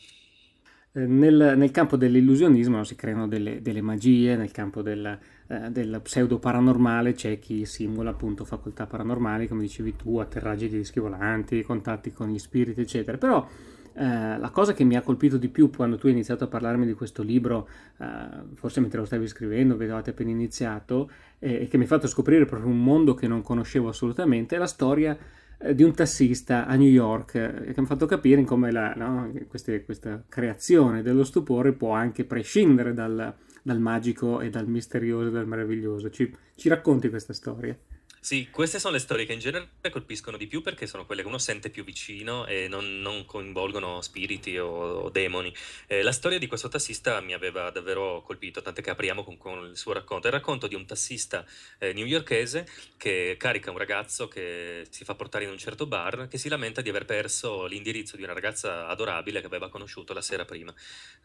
Eh, 0.95 1.07
nel, 1.07 1.55
nel, 1.57 1.71
campo 1.71 1.97
dell'illusionismo 1.97 2.85
si 2.85 2.95
creano 2.95 3.27
delle, 3.27 3.63
delle 3.63 3.81
magie, 3.81 4.37
nel 4.37 4.51
campo 4.51 4.83
del, 4.83 5.19
eh, 5.53 5.71
del, 5.71 6.01
pseudo 6.03 6.39
paranormale 6.39 7.13
c'è 7.13 7.39
chi 7.39 7.67
simula 7.67 8.11
appunto 8.11 8.47
facoltà 8.47 8.87
paranormali, 8.87 9.47
come 9.47 9.61
dicevi 9.61 9.97
tu, 9.97 10.17
atterraggi 10.17 10.69
di 10.69 10.79
dischi 10.79 10.99
volanti, 10.99 11.63
contatti 11.63 12.11
con 12.11 12.29
gli 12.29 12.39
spiriti, 12.39 12.81
eccetera. 12.81 13.19
Però 13.19 13.47
eh, 13.95 14.39
la 14.39 14.51
cosa 14.51 14.73
che 14.73 14.85
mi 14.85 14.97
ha 14.97 15.03
colpito 15.03 15.37
di 15.37 15.49
più 15.49 15.69
quando 15.71 15.99
tu 15.99 16.07
hai 16.07 16.13
iniziato 16.13 16.45
a 16.45 16.47
parlarmi 16.47 16.87
di 16.87 16.95
questo 16.95 17.23
libro, 17.23 17.69
eh, 17.99 18.07
forse 18.55 18.81
mentre 18.81 19.01
lo 19.01 19.05
stavi 19.05 19.27
scrivendo, 19.27 19.77
vedevate 19.77 20.11
appena 20.11 20.31
iniziato, 20.31 21.11
e 21.39 21.67
che 21.69 21.77
mi 21.77 21.85
ha 21.85 21.89
fatto 21.89 22.07
scoprire 22.07 22.47
proprio 22.47 22.71
un 22.71 22.83
mondo 22.83 23.15
che 23.15 23.27
non 23.27 23.43
conoscevo 23.43 23.89
assolutamente, 23.89 24.57
è 24.57 24.59
la 24.59 24.67
storia 24.67 25.19
eh, 25.59 25.75
di 25.75 25.83
un 25.83 25.93
tassista 25.93 26.67
a 26.67 26.77
New 26.77 26.89
York 26.89 27.35
eh, 27.35 27.73
che 27.73 27.75
hanno 27.77 27.87
fatto 27.87 28.07
capire 28.07 28.43
come 28.45 28.73
la, 28.73 28.95
no, 28.97 29.31
queste, 29.49 29.85
questa 29.85 30.23
creazione 30.29 31.03
dello 31.03 31.25
stupore 31.25 31.73
può 31.73 31.93
anche 31.93 32.25
prescindere 32.25 32.95
dal, 32.95 33.35
dal 33.63 33.81
magico 33.81 34.41
e 34.41 34.51
dal 34.51 34.67
misterioso 34.67 35.29
e 35.29 35.31
dal 35.31 35.47
meraviglioso. 35.47 36.11
Ci, 36.11 36.35
ci 36.57 36.69
racconti 36.69 37.09
questa 37.09 37.33
storia? 37.33 37.77
Sì, 38.25 38.51
queste 38.51 38.79
sono 38.79 38.93
le 38.93 39.01
storie 39.01 39.27
che 39.27 39.33
in 39.33 39.41
genere 39.41 39.69
colpiscono 39.91 40.37
di 40.37 40.47
più 40.47 40.63
perché 40.63 40.87
sono 40.87 41.05
quelle 41.05 41.23
che 41.23 41.27
uno 41.27 41.39
sente 41.39 41.71
più 41.71 41.83
vicino 41.83 42.47
e 42.47 42.69
non, 42.69 43.01
non 43.01 43.25
coinvolgono 43.25 44.01
spiriti 44.01 44.57
o, 44.59 44.69
o 44.69 45.11
demoni. 45.11 45.53
Eh, 45.89 46.03
la 46.03 46.13
storia 46.13 46.39
di 46.39 46.47
questo 46.47 46.69
tassista 46.69 47.21
mi 47.21 47.33
aveva 47.33 47.71
davvero 47.71 48.23
colpito, 48.23 48.63
tant'è 48.63 48.81
che 48.81 48.91
apriamo 48.91 49.25
con, 49.25 49.37
con 49.39 49.65
il 49.67 49.77
suo 49.77 49.93
racconto. 49.93 50.29
È 50.29 50.31
il 50.31 50.37
racconto 50.37 50.69
di 50.69 50.77
un 50.77 50.87
tassista 50.87 51.45
eh, 51.81 51.93
newyorkese 51.93 52.69
che 52.97 53.35
carica 53.37 53.73
un 53.73 53.79
ragazzo 53.79 54.29
che 54.29 54.87
si 54.89 55.03
fa 55.03 55.17
portare 55.17 55.43
in 55.43 55.51
un 55.51 55.59
certo 55.59 55.87
bar, 55.87 56.29
che 56.29 56.39
si 56.39 56.49
lamenta 56.49 56.81
di 56.81 56.91
aver 56.91 57.07
perso 57.07 57.67
l'indirizzo 57.67 58.15
di 58.15 58.23
una 58.23 58.35
ragazza 58.35 58.87
adorabile 58.87 59.41
che 59.41 59.47
aveva 59.47 59.69
conosciuto 59.69 60.13
la 60.13 60.23
sera 60.23 60.45
prima. 60.45 60.73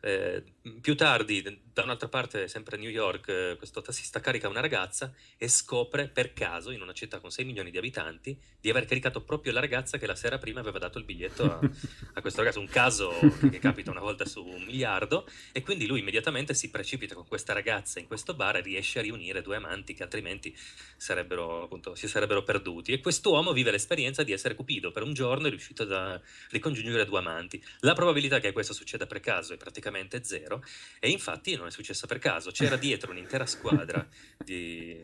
Eh, 0.02 0.44
più 0.82 0.96
tardi, 0.96 1.62
da 1.72 1.84
un'altra 1.84 2.08
parte, 2.08 2.48
sempre 2.48 2.76
a 2.76 2.80
New 2.80 2.90
York, 2.90 3.28
eh, 3.28 3.56
questo 3.56 3.84
tassista 3.84 4.20
carica 4.20 4.48
una 4.48 4.62
ragazza 4.62 5.14
e 5.38 5.48
scopre 5.48 6.08
per 6.08 6.34
caso, 6.34 6.72
in 6.72 6.86
una 6.88 6.96
città 6.96 7.20
con 7.20 7.30
6 7.30 7.46
milioni 7.46 7.70
di 7.70 7.78
abitanti, 7.78 8.38
di 8.60 8.70
aver 8.70 8.86
caricato 8.86 9.22
proprio 9.22 9.52
la 9.52 9.60
ragazza 9.60 9.98
che 9.98 10.08
la 10.08 10.16
sera 10.16 10.38
prima 10.38 10.62
aveva 10.62 10.80
dato 10.80 10.98
il 10.98 11.04
biglietto 11.04 11.44
a, 11.44 11.60
a 12.14 12.22
questo 12.22 12.42
ragazzo. 12.42 12.60
Un 12.60 12.68
caso 12.68 13.12
che 13.50 13.60
capita 13.60 13.92
una 13.92 14.00
volta 14.00 14.26
su 14.26 14.44
un 14.44 14.64
miliardo. 14.64 15.28
E 15.52 15.62
quindi 15.62 15.86
lui 15.86 16.00
immediatamente 16.00 16.54
si 16.54 16.70
precipita 16.70 17.14
con 17.14 17.28
questa 17.28 17.54
ragazza 17.54 18.00
in 18.00 18.08
questo 18.08 18.34
bar 18.34 18.58
e 18.58 18.62
riesce 18.62 19.00
a 19.00 19.02
riunire 19.02 19.42
due 19.42 19.58
amanti 19.58 19.94
che 19.94 20.04
altrimenti 20.04 20.56
sarebbero, 20.96 21.64
appunto, 21.64 21.96
si 21.96 22.08
sarebbero 22.08 22.44
perduti. 22.44 22.94
E 22.94 23.00
quest'uomo 23.00 23.52
vive 23.52 23.72
l'esperienza 23.72 24.24
di 24.24 24.32
essere 24.32 24.56
Cupido. 24.56 24.92
Per 24.92 25.04
un 25.04 25.14
giorno 25.14 25.48
è 25.48 25.50
riuscito 25.50 25.84
a 25.84 26.20
ricongiungere 26.50 27.06
due 27.06 27.20
amanti. 27.20 27.64
La 27.82 27.94
probabilità 27.94 28.40
che 28.40 28.52
questo 28.52 28.74
succeda 28.74 29.06
per 29.06 29.20
caso 29.20 29.54
è 29.54 29.58
praticamente 29.58 30.24
zero 30.24 30.64
e 31.00 31.10
infatti 31.10 31.56
non 31.56 31.68
è 31.68 31.72
successo 31.72 32.08
per 32.08 32.20
caso, 32.20 32.52
c'era 32.52 32.78
dietro 32.78 33.12
un'intera 33.12 33.46
squadra 33.46 34.08
di 34.44 35.02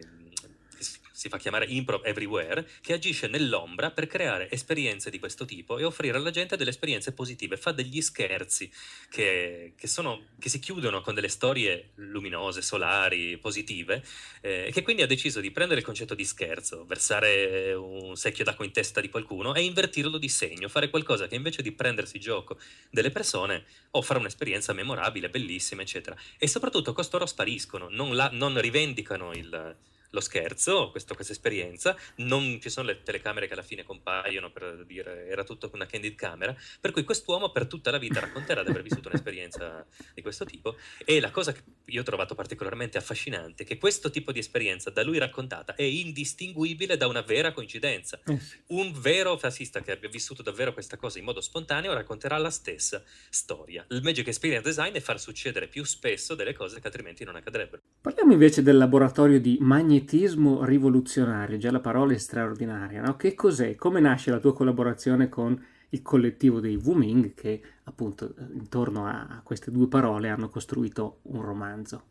si 1.24 1.30
fa 1.30 1.38
chiamare 1.38 1.66
Improv 1.68 2.06
Everywhere, 2.06 2.68
che 2.82 2.92
agisce 2.92 3.28
nell'ombra 3.28 3.92
per 3.92 4.08
creare 4.08 4.52
esperienze 4.52 5.10
di 5.10 5.20
questo 5.20 5.46
tipo 5.46 5.78
e 5.78 5.86
offrire 5.86 6.18
alla 6.18 6.32
gente 6.32 6.58
delle 6.58 6.72
esperienze 6.72 7.14
positive. 7.14 7.56
Fa 7.56 7.72
degli 7.72 8.02
scherzi 8.02 8.70
che, 9.10 9.72
che, 9.78 9.88
sono, 9.88 10.26
che 10.38 10.50
si 10.50 10.60
chiudono 10.60 11.00
con 11.00 11.14
delle 11.14 11.30
storie 11.30 11.92
luminose, 11.96 12.62
solari, 12.62 13.38
positive, 13.38 14.04
eh, 14.42 14.70
che 14.74 14.82
quindi 14.82 15.02
ha 15.02 15.08
deciso 15.08 15.40
di 15.40 15.50
prendere 15.52 15.80
il 15.80 15.86
concetto 15.86 16.14
di 16.14 16.26
scherzo, 16.26 16.84
versare 16.84 17.74
un 17.74 18.18
secchio 18.18 18.44
d'acqua 18.44 18.66
in 18.66 18.74
testa 18.74 19.00
di 19.00 19.10
qualcuno 19.10 19.56
e 19.56 19.64
invertirlo 19.64 20.18
di 20.18 20.28
segno, 20.28 20.68
fare 20.68 20.90
qualcosa 20.90 21.30
che 21.30 21.36
invece 21.36 21.62
di 21.62 21.72
prendersi 21.72 22.20
gioco 22.20 22.60
delle 22.90 23.12
persone 23.12 23.64
offra 23.92 24.20
un'esperienza 24.20 24.74
memorabile, 24.74 25.30
bellissima, 25.30 25.84
eccetera. 25.84 26.18
E 26.38 26.50
soprattutto 26.50 26.92
costoro 26.92 27.26
spariscono, 27.26 27.88
non, 27.90 28.14
la, 28.14 28.30
non 28.34 28.60
rivendicano 28.60 29.32
il 29.32 29.78
lo 30.14 30.22
scherzo, 30.22 30.92
questo, 30.92 31.16
questa 31.16 31.34
esperienza, 31.34 31.98
non 32.18 32.60
ci 32.62 32.70
sono 32.70 32.88
le 32.88 33.02
telecamere 33.02 33.48
che 33.48 33.54
alla 33.54 33.64
fine 33.64 33.84
compaiono 33.84 34.52
per 34.52 34.86
dire 34.86 35.28
era 35.28 35.44
tutto 35.44 35.70
una 35.74 35.88
candid 35.88 36.16
camera, 36.16 36.56
per 36.80 36.92
cui 36.92 37.04
quest'uomo 37.04 37.52
per 37.52 37.66
tutta 37.66 37.90
la 37.90 37.98
vita 37.98 38.20
racconterà 38.20 38.64
di 38.64 38.70
aver 38.70 38.84
vissuto 38.84 39.10
un'esperienza 39.10 39.86
di 40.14 40.22
questo 40.22 40.46
tipo 40.46 40.76
e 41.04 41.20
la 41.20 41.32
cosa 41.32 41.52
che 41.52 41.62
io 41.86 42.02
ho 42.02 42.04
trovato 42.04 42.36
particolarmente 42.36 42.98
affascinante 42.98 43.64
è 43.64 43.66
che 43.66 43.78
questo 43.78 44.12
tipo 44.12 44.32
di 44.32 44.40
esperienza 44.40 44.92
da 44.92 45.04
lui 45.04 45.18
raccontata 45.18 45.74
è 45.74 45.84
indistinguibile 45.84 46.96
da 46.96 47.08
una 47.08 47.22
vera 47.22 47.52
coincidenza. 47.52 48.20
Eh 48.26 48.40
Un 48.68 48.94
vero 49.00 49.38
fascista 49.38 49.82
che 49.82 49.92
abbia 49.92 50.10
vissuto 50.10 50.44
davvero 50.44 50.74
questa 50.74 50.96
cosa 50.96 51.18
in 51.18 51.26
modo 51.26 51.42
spontaneo 51.42 51.94
racconterà 51.94 52.38
la 52.38 52.52
stessa 52.52 53.04
storia. 53.30 53.84
Il 53.90 54.02
Magic 54.04 54.28
Experience 54.28 54.68
Design 54.68 54.94
è 54.94 55.00
far 55.00 55.20
succedere 55.20 55.68
più 55.68 55.84
spesso 55.84 56.36
delle 56.36 56.54
cose 56.54 56.80
che 56.80 56.88
altrimenti 56.88 57.24
non 57.24 57.36
accadrebbero. 57.36 57.82
Parliamo 58.02 58.34
invece 58.34 58.62
del 58.62 58.78
laboratorio 58.78 59.40
di 59.40 59.58
magnetismo 59.60 60.03
magnetismo 60.04 60.66
rivoluzionario, 60.66 61.58
già 61.58 61.72
la 61.72 61.80
parola 61.80 62.14
è 62.14 62.18
straordinaria, 62.18 63.02
no? 63.02 63.16
Che 63.16 63.34
cos'è? 63.34 63.76
Come 63.76 64.02
nasce 64.02 64.32
la 64.32 64.40
tua 64.40 64.54
collaborazione 64.54 65.30
con 65.30 65.66
il 65.90 66.02
collettivo 66.02 66.60
dei 66.60 66.76
Wuming 66.76 67.34
che 67.34 67.62
appunto 67.86 68.34
intorno 68.54 69.06
a 69.06 69.42
queste 69.44 69.72
due 69.72 69.88
parole 69.88 70.30
hanno 70.30 70.50
costruito 70.50 71.20
un 71.24 71.42
romanzo? 71.42 72.08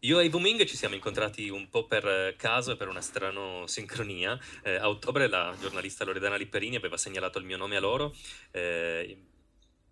Io 0.00 0.18
e 0.18 0.26
i 0.26 0.30
Wuming 0.30 0.64
ci 0.64 0.76
siamo 0.76 0.94
incontrati 0.94 1.48
un 1.48 1.68
po' 1.70 1.86
per 1.86 2.34
caso 2.36 2.72
e 2.72 2.76
per 2.76 2.88
una 2.88 3.00
strana 3.00 3.66
sincronia. 3.66 4.38
Eh, 4.62 4.74
a 4.74 4.88
ottobre 4.88 5.28
la 5.28 5.54
giornalista 5.58 6.04
Loredana 6.04 6.36
Lipperini 6.36 6.76
aveva 6.76 6.96
segnalato 6.96 7.38
il 7.38 7.44
mio 7.44 7.56
nome 7.56 7.76
a 7.76 7.80
loro, 7.80 8.14
eh, 8.50 9.16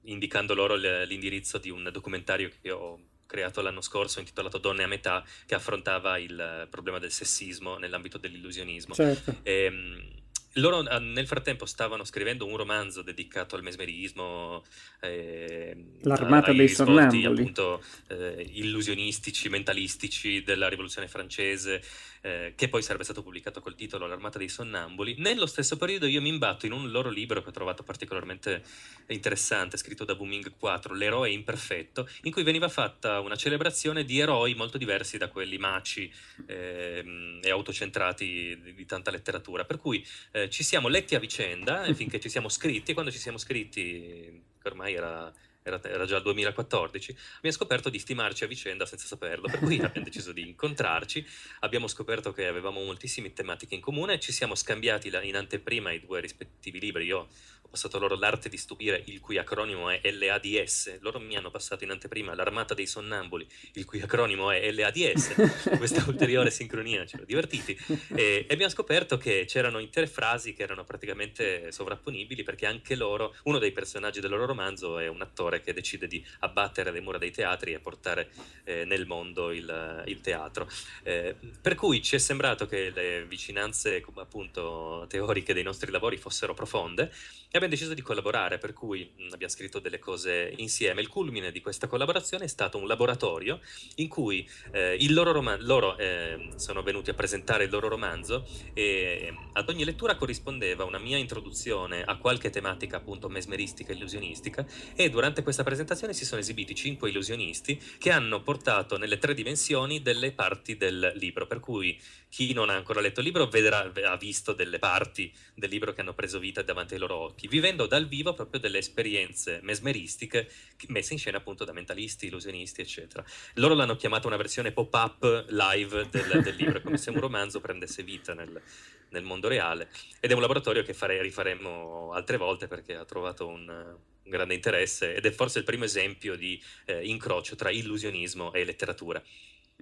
indicando 0.02 0.54
loro 0.54 0.74
l'indirizzo 0.74 1.58
di 1.58 1.70
un 1.70 1.88
documentario 1.90 2.50
che 2.60 2.70
ho 2.70 3.00
creato 3.26 3.60
l'anno 3.60 3.80
scorso 3.80 4.18
intitolato 4.18 4.58
Donne 4.58 4.84
a 4.84 4.88
metà, 4.88 5.24
che 5.46 5.54
affrontava 5.54 6.18
il 6.18 6.66
problema 6.70 6.98
del 6.98 7.10
sessismo 7.10 7.78
nell'ambito 7.78 8.18
dell'illusionismo. 8.18 8.94
Certo. 8.94 9.36
E, 9.42 9.64
ehm, 9.64 10.20
loro 10.56 10.86
eh, 10.86 10.98
nel 10.98 11.26
frattempo 11.26 11.64
stavano 11.64 12.04
scrivendo 12.04 12.44
un 12.46 12.56
romanzo 12.56 13.00
dedicato 13.02 13.56
al 13.56 13.62
mesmerismo, 13.62 14.62
eh, 15.00 15.74
l'armata 16.02 16.52
dei 16.52 16.68
sonnambuli, 16.68 17.24
appunto 17.24 17.82
eh, 18.08 18.46
illusionistici, 18.52 19.48
mentalistici 19.48 20.42
della 20.42 20.68
rivoluzione 20.68 21.08
francese 21.08 21.82
eh, 22.22 22.52
che 22.56 22.68
poi 22.68 22.82
sarebbe 22.82 23.04
stato 23.04 23.22
pubblicato 23.22 23.60
col 23.60 23.74
titolo 23.74 24.06
L'armata 24.06 24.38
dei 24.38 24.48
sonnambuli. 24.48 25.16
Nello 25.18 25.46
stesso 25.46 25.76
periodo 25.76 26.06
io 26.06 26.20
mi 26.20 26.28
imbatto 26.28 26.66
in 26.66 26.72
un 26.72 26.90
loro 26.90 27.10
libro 27.10 27.42
che 27.42 27.48
ho 27.48 27.52
trovato 27.52 27.82
particolarmente 27.82 28.62
interessante, 29.08 29.76
scritto 29.76 30.04
da 30.04 30.14
Booming 30.14 30.54
4, 30.56 30.94
L'eroe 30.94 31.30
imperfetto, 31.30 32.08
in 32.22 32.32
cui 32.32 32.44
veniva 32.44 32.68
fatta 32.68 33.20
una 33.20 33.36
celebrazione 33.36 34.04
di 34.04 34.20
eroi 34.20 34.54
molto 34.54 34.78
diversi 34.78 35.18
da 35.18 35.28
quelli 35.28 35.58
maci 35.58 36.10
eh, 36.46 37.40
e 37.42 37.50
autocentrati 37.50 38.58
di, 38.62 38.74
di, 38.74 38.86
tanta 38.86 39.10
letteratura. 39.10 39.64
Per 39.64 39.78
cui 39.78 40.06
eh, 40.30 40.48
ci 40.48 40.62
siamo 40.62 40.88
letti 40.88 41.14
a 41.14 41.18
vicenda 41.18 41.92
finché 41.92 42.20
ci 42.20 42.28
siamo 42.28 42.48
scritti 42.48 42.92
e 42.92 42.94
quando 42.94 43.10
ci 43.10 43.18
siamo 43.18 43.38
scritti, 43.38 44.40
ormai 44.62 44.94
era 44.94 45.32
era, 45.62 45.80
era, 45.82 46.04
già 46.04 46.16
il 46.16 46.22
2014, 46.22 47.16
abbiamo 47.36 47.56
scoperto 47.56 47.88
di 47.88 47.98
stimarci 47.98 48.44
a 48.44 48.46
vicenda 48.46 48.86
senza 48.86 49.06
saperlo, 49.06 49.48
per 49.48 49.60
cui 49.60 49.80
abbiamo 49.80 50.04
deciso 50.06 50.32
di 50.32 50.46
incontrarci, 50.46 51.24
abbiamo 51.60 51.86
scoperto 51.86 52.32
che 52.32 52.46
avevamo 52.46 52.82
moltissime 52.82 53.32
tematiche 53.32 53.74
in 53.74 53.80
comune, 53.80 54.18
ci 54.18 54.32
siamo 54.32 54.54
scambiati 54.54 55.08
in 55.22 55.36
anteprima 55.36 55.92
i 55.92 56.00
due 56.00 56.20
rispettivi 56.20 56.80
libri, 56.80 57.04
io 57.04 57.28
passato 57.72 57.98
loro 57.98 58.16
l'arte 58.16 58.50
di 58.50 58.58
stupire, 58.58 59.02
il 59.06 59.18
cui 59.18 59.38
acronimo 59.38 59.88
è 59.88 60.10
LADS. 60.10 60.98
Loro 61.00 61.18
mi 61.18 61.36
hanno 61.36 61.50
passato 61.50 61.84
in 61.84 61.90
anteprima 61.90 62.34
l'Armata 62.34 62.74
dei 62.74 62.86
Sonnambuli, 62.86 63.48
il 63.72 63.86
cui 63.86 64.02
acronimo 64.02 64.50
è 64.50 64.70
LADS. 64.70 65.72
Questa 65.78 66.04
ulteriore 66.06 66.50
sincronia 66.50 67.06
ci 67.06 67.16
ha 67.16 67.24
divertiti. 67.24 67.74
E, 68.14 68.44
e, 68.46 68.52
abbiamo 68.52 68.70
scoperto 68.70 69.16
che 69.16 69.46
c'erano 69.46 69.78
intere 69.78 70.06
frasi 70.06 70.52
che 70.52 70.62
erano 70.62 70.84
praticamente 70.84 71.72
sovrapponibili 71.72 72.42
perché 72.42 72.66
anche 72.66 72.94
loro, 72.94 73.34
uno 73.44 73.58
dei 73.58 73.72
personaggi 73.72 74.20
del 74.20 74.28
loro 74.28 74.44
romanzo 74.44 74.98
è 74.98 75.08
un 75.08 75.22
attore 75.22 75.62
che 75.62 75.72
decide 75.72 76.06
di 76.06 76.22
abbattere 76.40 76.90
le 76.90 77.00
mura 77.00 77.16
dei 77.16 77.30
teatri 77.30 77.72
e 77.72 77.78
portare 77.78 78.28
eh, 78.64 78.84
nel 78.84 79.06
mondo 79.06 79.50
il, 79.50 80.02
il 80.08 80.20
teatro. 80.20 80.68
Eh, 81.04 81.34
per 81.62 81.74
cui 81.74 82.02
ci 82.02 82.16
è 82.16 82.18
sembrato 82.18 82.66
che 82.66 82.90
le 82.90 83.24
vicinanze 83.24 84.04
appunto 84.16 85.06
teoriche 85.08 85.54
dei 85.54 85.62
nostri 85.62 85.90
lavori 85.90 86.18
fossero 86.18 86.52
profonde 86.52 87.10
e 87.50 87.58
abbiamo 87.62 87.68
deciso 87.68 87.94
di 87.94 88.02
collaborare, 88.02 88.58
per 88.58 88.72
cui 88.72 89.08
mh, 89.14 89.32
abbiamo 89.32 89.52
scritto 89.52 89.78
delle 89.78 89.98
cose 89.98 90.52
insieme. 90.56 91.00
Il 91.00 91.08
culmine 91.08 91.52
di 91.52 91.60
questa 91.60 91.86
collaborazione 91.86 92.44
è 92.44 92.48
stato 92.48 92.78
un 92.78 92.86
laboratorio 92.86 93.60
in 93.96 94.08
cui 94.08 94.48
eh, 94.72 94.96
loro, 95.10 95.32
roman- 95.32 95.62
loro 95.62 95.96
eh, 95.98 96.50
sono 96.56 96.82
venuti 96.82 97.10
a 97.10 97.14
presentare 97.14 97.64
il 97.64 97.70
loro 97.70 97.88
romanzo 97.88 98.46
e 98.74 99.32
ad 99.52 99.68
ogni 99.68 99.84
lettura 99.84 100.16
corrispondeva 100.16 100.84
una 100.84 100.98
mia 100.98 101.16
introduzione 101.16 102.02
a 102.02 102.16
qualche 102.16 102.50
tematica 102.50 102.96
appunto 102.96 103.28
mesmeristica 103.28 103.92
e 103.92 103.96
illusionistica 103.96 104.66
e 104.94 105.10
durante 105.10 105.42
questa 105.42 105.62
presentazione 105.62 106.12
si 106.12 106.24
sono 106.24 106.40
esibiti 106.40 106.74
cinque 106.74 107.10
illusionisti 107.10 107.80
che 107.98 108.10
hanno 108.10 108.42
portato 108.42 108.96
nelle 108.96 109.18
tre 109.18 109.34
dimensioni 109.34 110.02
delle 110.02 110.32
parti 110.32 110.76
del 110.76 111.12
libro, 111.16 111.46
per 111.46 111.60
cui 111.60 111.98
chi 112.32 112.54
non 112.54 112.70
ha 112.70 112.74
ancora 112.74 113.02
letto 113.02 113.20
il 113.20 113.26
libro 113.26 113.46
vedrà, 113.46 113.92
ha 114.04 114.16
visto 114.16 114.54
delle 114.54 114.78
parti 114.78 115.30
del 115.54 115.68
libro 115.68 115.92
che 115.92 116.00
hanno 116.00 116.14
preso 116.14 116.38
vita 116.38 116.62
davanti 116.62 116.94
ai 116.94 117.00
loro 117.00 117.16
occhi, 117.16 117.46
vivendo 117.46 117.86
dal 117.86 118.08
vivo 118.08 118.32
proprio 118.32 118.58
delle 118.58 118.78
esperienze 118.78 119.60
mesmeristiche 119.62 120.48
messe 120.88 121.12
in 121.12 121.18
scena 121.18 121.36
appunto 121.36 121.66
da 121.66 121.74
mentalisti, 121.74 122.28
illusionisti, 122.28 122.80
eccetera. 122.80 123.22
Loro 123.56 123.74
l'hanno 123.74 123.96
chiamata 123.96 124.28
una 124.28 124.38
versione 124.38 124.72
pop-up 124.72 125.44
live 125.50 126.08
del, 126.08 126.40
del 126.42 126.56
libro, 126.56 126.80
come 126.80 126.96
se 126.96 127.10
un 127.10 127.20
romanzo 127.20 127.60
prendesse 127.60 128.02
vita 128.02 128.32
nel, 128.32 128.62
nel 129.10 129.22
mondo 129.24 129.48
reale 129.48 129.90
ed 130.18 130.30
è 130.30 130.34
un 130.34 130.40
laboratorio 130.40 130.82
che 130.82 130.94
fare, 130.94 131.20
rifaremo 131.20 132.12
altre 132.14 132.38
volte 132.38 132.66
perché 132.66 132.94
ha 132.94 133.04
trovato 133.04 133.46
un, 133.46 133.68
un, 133.68 134.30
grande 134.30 134.54
interesse 134.54 135.14
ed 135.14 135.26
è 135.26 135.30
forse 135.32 135.58
il 135.58 135.64
primo 135.64 135.84
esempio 135.84 136.34
di 136.34 136.58
eh, 136.86 137.04
incrocio 137.04 137.56
tra 137.56 137.70
illusionismo 137.70 138.54
e 138.54 138.64
letteratura. 138.64 139.22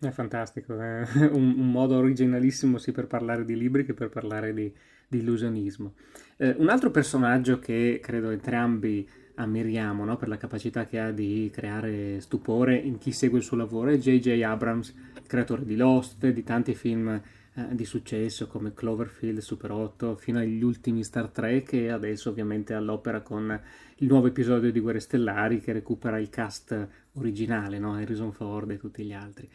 È 0.00 0.11
fantastico, 0.11 0.80
è 0.80 1.04
un, 1.30 1.54
un 1.59 1.71
modo 1.71 1.97
originalissimo 1.97 2.78
sia 2.78 2.92
per 2.92 3.07
parlare 3.07 3.45
di 3.45 3.54
libri 3.54 3.85
che 3.85 3.92
per 3.92 4.09
parlare 4.09 4.54
di, 4.54 4.73
di 5.07 5.19
illusionismo. 5.19 5.92
Eh, 6.38 6.54
un 6.57 6.71
altro 6.71 6.90
personaggio 6.90 7.59
che 7.59 8.00
credo 8.02 8.30
entrambi 8.30 9.07
ammiriamo 9.35 10.04
no? 10.04 10.16
per 10.16 10.28
la 10.28 10.38
capacità 10.38 10.87
che 10.87 10.99
ha 10.99 11.11
di 11.11 11.50
creare 11.52 12.21
stupore 12.21 12.76
in 12.76 12.99
chi 12.99 13.12
segue 13.12 13.38
il 13.38 13.45
suo 13.45 13.57
lavoro 13.57 13.90
è 13.90 13.99
J.J. 13.99 14.42
Abrams, 14.42 14.95
creatore 15.26 15.64
di 15.64 15.76
Lost, 15.76 16.26
di 16.26 16.42
tanti 16.42 16.75
film 16.75 17.09
eh, 17.09 17.66
di 17.73 17.85
successo 17.85 18.47
come 18.47 18.73
Cloverfield, 18.73 19.38
Super 19.38 19.71
8, 19.73 20.16
fino 20.16 20.38
agli 20.38 20.62
ultimi 20.62 21.04
Star 21.04 21.28
Trek 21.28 21.75
e 21.75 21.90
adesso 21.90 22.30
ovviamente 22.30 22.73
all'opera 22.73 23.21
con 23.21 23.61
il 23.97 24.07
nuovo 24.07 24.28
episodio 24.28 24.73
di 24.73 24.80
Guerre 24.80 25.00
Stellari 25.00 25.61
che 25.61 25.73
recupera 25.73 26.19
il 26.19 26.30
cast 26.30 26.88
originale, 27.14 27.78
no? 27.78 27.95
Harrison 27.95 28.33
Ford 28.33 28.71
e 28.71 28.78
tutti 28.78 29.04
gli 29.04 29.12
altri. 29.12 29.49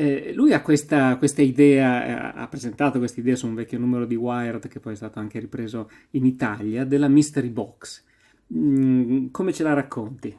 Eh, 0.00 0.32
lui 0.32 0.54
ha 0.54 0.62
questa, 0.62 1.18
questa 1.18 1.42
idea, 1.42 2.06
eh, 2.06 2.40
ha 2.40 2.48
presentato 2.48 2.98
questa 2.98 3.20
idea 3.20 3.36
su 3.36 3.46
un 3.46 3.54
vecchio 3.54 3.78
numero 3.78 4.06
di 4.06 4.14
Wired 4.14 4.66
che 4.66 4.80
poi 4.80 4.94
è 4.94 4.96
stato 4.96 5.18
anche 5.18 5.38
ripreso 5.38 5.90
in 6.12 6.24
Italia, 6.24 6.86
della 6.86 7.06
Mystery 7.06 7.50
Box. 7.50 8.02
Mm, 8.54 9.26
come 9.30 9.52
ce 9.52 9.62
la 9.62 9.74
racconti? 9.74 10.34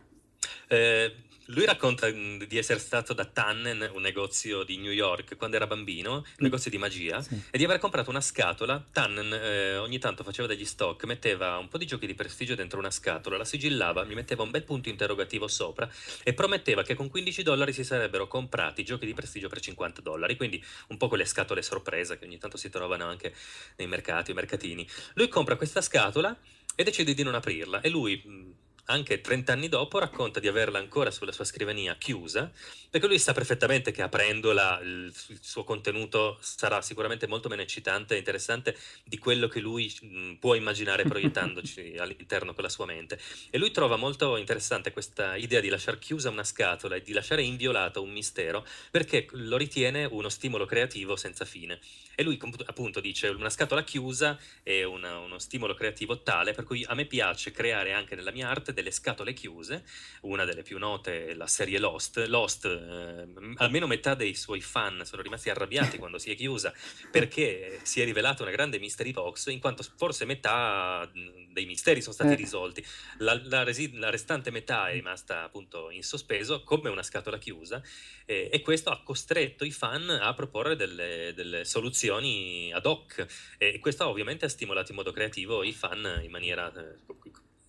Eh, 0.67 1.13
lui 1.51 1.65
racconta 1.65 2.09
di 2.09 2.57
essere 2.57 2.79
stato 2.79 3.13
da 3.13 3.25
Tannen, 3.25 3.91
un 3.93 4.01
negozio 4.01 4.63
di 4.63 4.77
New 4.77 4.91
York, 4.91 5.35
quando 5.37 5.55
era 5.55 5.67
bambino, 5.67 6.13
un 6.13 6.19
mm. 6.19 6.35
negozio 6.37 6.71
di 6.71 6.77
magia, 6.77 7.21
sì. 7.21 7.39
e 7.49 7.57
di 7.57 7.63
aver 7.63 7.79
comprato 7.79 8.09
una 8.09 8.21
scatola. 8.21 8.83
Tannen 8.91 9.33
eh, 9.33 9.77
ogni 9.77 9.99
tanto 9.99 10.23
faceva 10.23 10.47
degli 10.47 10.65
stock, 10.65 11.03
metteva 11.05 11.57
un 11.57 11.67
po' 11.67 11.77
di 11.77 11.85
giochi 11.85 12.07
di 12.07 12.13
prestigio 12.13 12.55
dentro 12.55 12.79
una 12.79 12.91
scatola, 12.91 13.37
la 13.37 13.45
sigillava, 13.45 14.03
mi 14.03 14.15
metteva 14.15 14.43
un 14.43 14.51
bel 14.51 14.63
punto 14.63 14.89
interrogativo 14.89 15.47
sopra 15.47 15.89
e 16.23 16.33
prometteva 16.33 16.83
che 16.83 16.95
con 16.95 17.09
15 17.09 17.43
dollari 17.43 17.73
si 17.73 17.83
sarebbero 17.83 18.27
comprati 18.27 18.83
giochi 18.83 19.05
di 19.05 19.13
prestigio 19.13 19.49
per 19.49 19.59
50 19.59 20.01
dollari. 20.01 20.35
Quindi 20.35 20.63
un 20.87 20.97
po' 20.97 21.07
quelle 21.07 21.25
scatole 21.25 21.61
sorpresa 21.61 22.17
che 22.17 22.25
ogni 22.25 22.37
tanto 22.37 22.57
si 22.57 22.69
trovano 22.69 23.05
anche 23.05 23.33
nei 23.77 23.87
mercati 23.87 24.31
o 24.31 24.33
mercatini. 24.33 24.87
Lui 25.15 25.27
compra 25.27 25.55
questa 25.55 25.81
scatola 25.81 26.37
e 26.75 26.83
decide 26.83 27.13
di 27.13 27.23
non 27.23 27.35
aprirla 27.35 27.81
e 27.81 27.89
lui 27.89 28.59
anche 28.91 29.21
30 29.21 29.53
anni 29.53 29.69
dopo, 29.69 29.99
racconta 29.99 30.39
di 30.39 30.47
averla 30.47 30.77
ancora 30.77 31.11
sulla 31.11 31.31
sua 31.31 31.45
scrivania 31.45 31.95
chiusa, 31.97 32.51
perché 32.89 33.07
lui 33.07 33.19
sa 33.19 33.33
perfettamente 33.33 33.91
che 33.91 34.01
aprendola 34.01 34.79
il, 34.83 35.13
suo 35.39 35.63
contenuto 35.63 36.37
sarà 36.41 36.81
sicuramente 36.81 37.25
molto 37.25 37.49
meno 37.49 37.61
eccitante 37.61 38.15
e 38.15 38.17
interessante 38.17 38.77
di 39.03 39.17
quello 39.17 39.47
che 39.47 39.59
lui 39.59 39.91
mh, 40.01 40.33
può 40.35 40.55
immaginare 40.55 41.03
proiettandoci 41.03 41.95
all'interno 41.99 42.53
con 42.53 42.63
la 42.63 42.69
sua 42.69 42.85
mente. 42.85 43.19
E 43.49 43.57
lui 43.57 43.71
trova 43.71 43.95
molto 43.95 44.35
interessante 44.35 44.91
questa 44.91 45.35
idea 45.35 45.61
di 45.61 45.69
lasciare 45.69 45.97
chiusa 45.97 46.29
una 46.29 46.43
scatola 46.43 46.95
e 46.95 47.01
di 47.01 47.13
lasciare 47.13 47.43
inviolato 47.43 48.01
un 48.01 48.11
mistero, 48.11 48.65
perché 48.91 49.27
lo 49.31 49.57
ritiene 49.57 50.05
uno 50.05 50.29
stimolo 50.29 50.65
creativo 50.65 51.15
senza 51.15 51.45
fine. 51.45 51.79
E 52.15 52.23
lui 52.23 52.39
appunto 52.65 52.99
dice 52.99 53.29
una 53.29 53.49
scatola 53.49 53.83
chiusa 53.83 54.37
è 54.63 54.83
una, 54.83 55.17
uno 55.17 55.39
stimolo 55.39 55.73
creativo 55.73 56.21
tale 56.21 56.53
per 56.53 56.65
cui 56.65 56.83
a 56.87 56.93
me 56.93 57.05
piace 57.05 57.51
creare 57.51 57.93
anche 57.93 58.15
nella 58.15 58.31
mia 58.31 58.49
arte 58.49 58.73
delle 58.81 58.91
scatole 58.91 59.33
chiuse, 59.33 59.85
una 60.21 60.43
delle 60.43 60.63
più 60.63 60.77
note 60.77 61.27
è 61.27 61.33
la 61.33 61.47
serie 61.47 61.79
Lost. 61.79 62.17
Lost, 62.27 62.65
eh, 62.65 63.27
almeno 63.55 63.87
metà 63.87 64.15
dei 64.15 64.35
suoi 64.35 64.61
fan 64.61 65.05
sono 65.05 65.21
rimasti 65.21 65.49
arrabbiati 65.49 65.97
quando 65.97 66.17
si 66.17 66.31
è 66.31 66.35
chiusa 66.35 66.73
perché 67.09 67.79
si 67.83 68.01
è 68.01 68.05
rivelata 68.05 68.41
una 68.41 68.51
grande 68.51 68.79
mystery 68.79 69.11
box, 69.11 69.47
in 69.47 69.59
quanto 69.59 69.85
forse 69.95 70.25
metà 70.25 71.09
dei 71.51 71.65
misteri 71.65 72.01
sono 72.01 72.13
stati 72.13 72.33
eh. 72.33 72.35
risolti. 72.35 72.83
La, 73.19 73.39
la, 73.45 73.63
resi- 73.63 73.97
la, 73.97 74.09
restante 74.09 74.51
metà 74.51 74.89
è 74.89 74.93
rimasta 74.93 75.43
appunto 75.43 75.89
in 75.91 76.03
sospeso 76.03 76.63
come 76.63 76.89
una 76.89 77.03
scatola 77.03 77.37
chiusa 77.37 77.81
eh, 78.25 78.49
e 78.51 78.61
questo 78.61 78.89
ha 78.89 79.01
costretto 79.03 79.63
i 79.63 79.71
fan 79.71 80.09
a 80.09 80.33
proporre 80.33 80.75
delle, 80.75 81.33
delle 81.35 81.65
soluzioni 81.65 82.71
ad 82.73 82.85
hoc 82.85 83.25
e 83.57 83.79
questo 83.79 84.07
ovviamente 84.07 84.45
ha 84.45 84.49
stimolato 84.49 84.91
in 84.91 84.97
modo 84.97 85.11
creativo 85.11 85.63
i 85.63 85.73
fan 85.73 86.21
in 86.23 86.31
maniera 86.31 86.71
eh, 86.73 86.95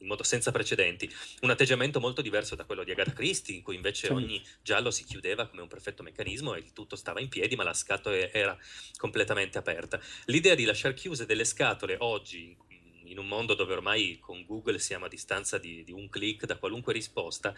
in 0.02 0.08
modo 0.08 0.22
senza 0.22 0.50
precedenti. 0.50 1.10
Un 1.40 1.50
atteggiamento 1.50 2.00
molto 2.00 2.20
diverso 2.20 2.54
da 2.54 2.64
quello 2.64 2.84
di 2.84 2.90
Agatha 2.90 3.12
Christie, 3.12 3.56
in 3.56 3.62
cui 3.62 3.76
invece 3.76 4.08
sì. 4.08 4.12
ogni 4.12 4.44
giallo 4.60 4.90
si 4.90 5.04
chiudeva 5.04 5.46
come 5.46 5.62
un 5.62 5.68
perfetto 5.68 6.02
meccanismo 6.02 6.54
e 6.54 6.58
il 6.58 6.72
tutto 6.72 6.96
stava 6.96 7.20
in 7.20 7.28
piedi, 7.28 7.56
ma 7.56 7.64
la 7.64 7.74
scatola 7.74 8.30
era 8.30 8.56
completamente 8.96 9.58
aperta. 9.58 10.00
L'idea 10.26 10.54
di 10.54 10.64
lasciare 10.64 10.94
chiuse 10.94 11.24
delle 11.24 11.44
scatole 11.44 11.96
oggi, 12.00 12.56
in 13.12 13.18
un 13.18 13.26
mondo 13.26 13.54
dove 13.54 13.74
ormai 13.74 14.18
con 14.18 14.44
Google 14.44 14.78
siamo 14.78 15.04
a 15.04 15.08
distanza 15.08 15.58
di, 15.58 15.84
di 15.84 15.92
un 15.92 16.08
clic 16.08 16.46
da 16.46 16.56
qualunque 16.56 16.92
risposta, 16.92 17.54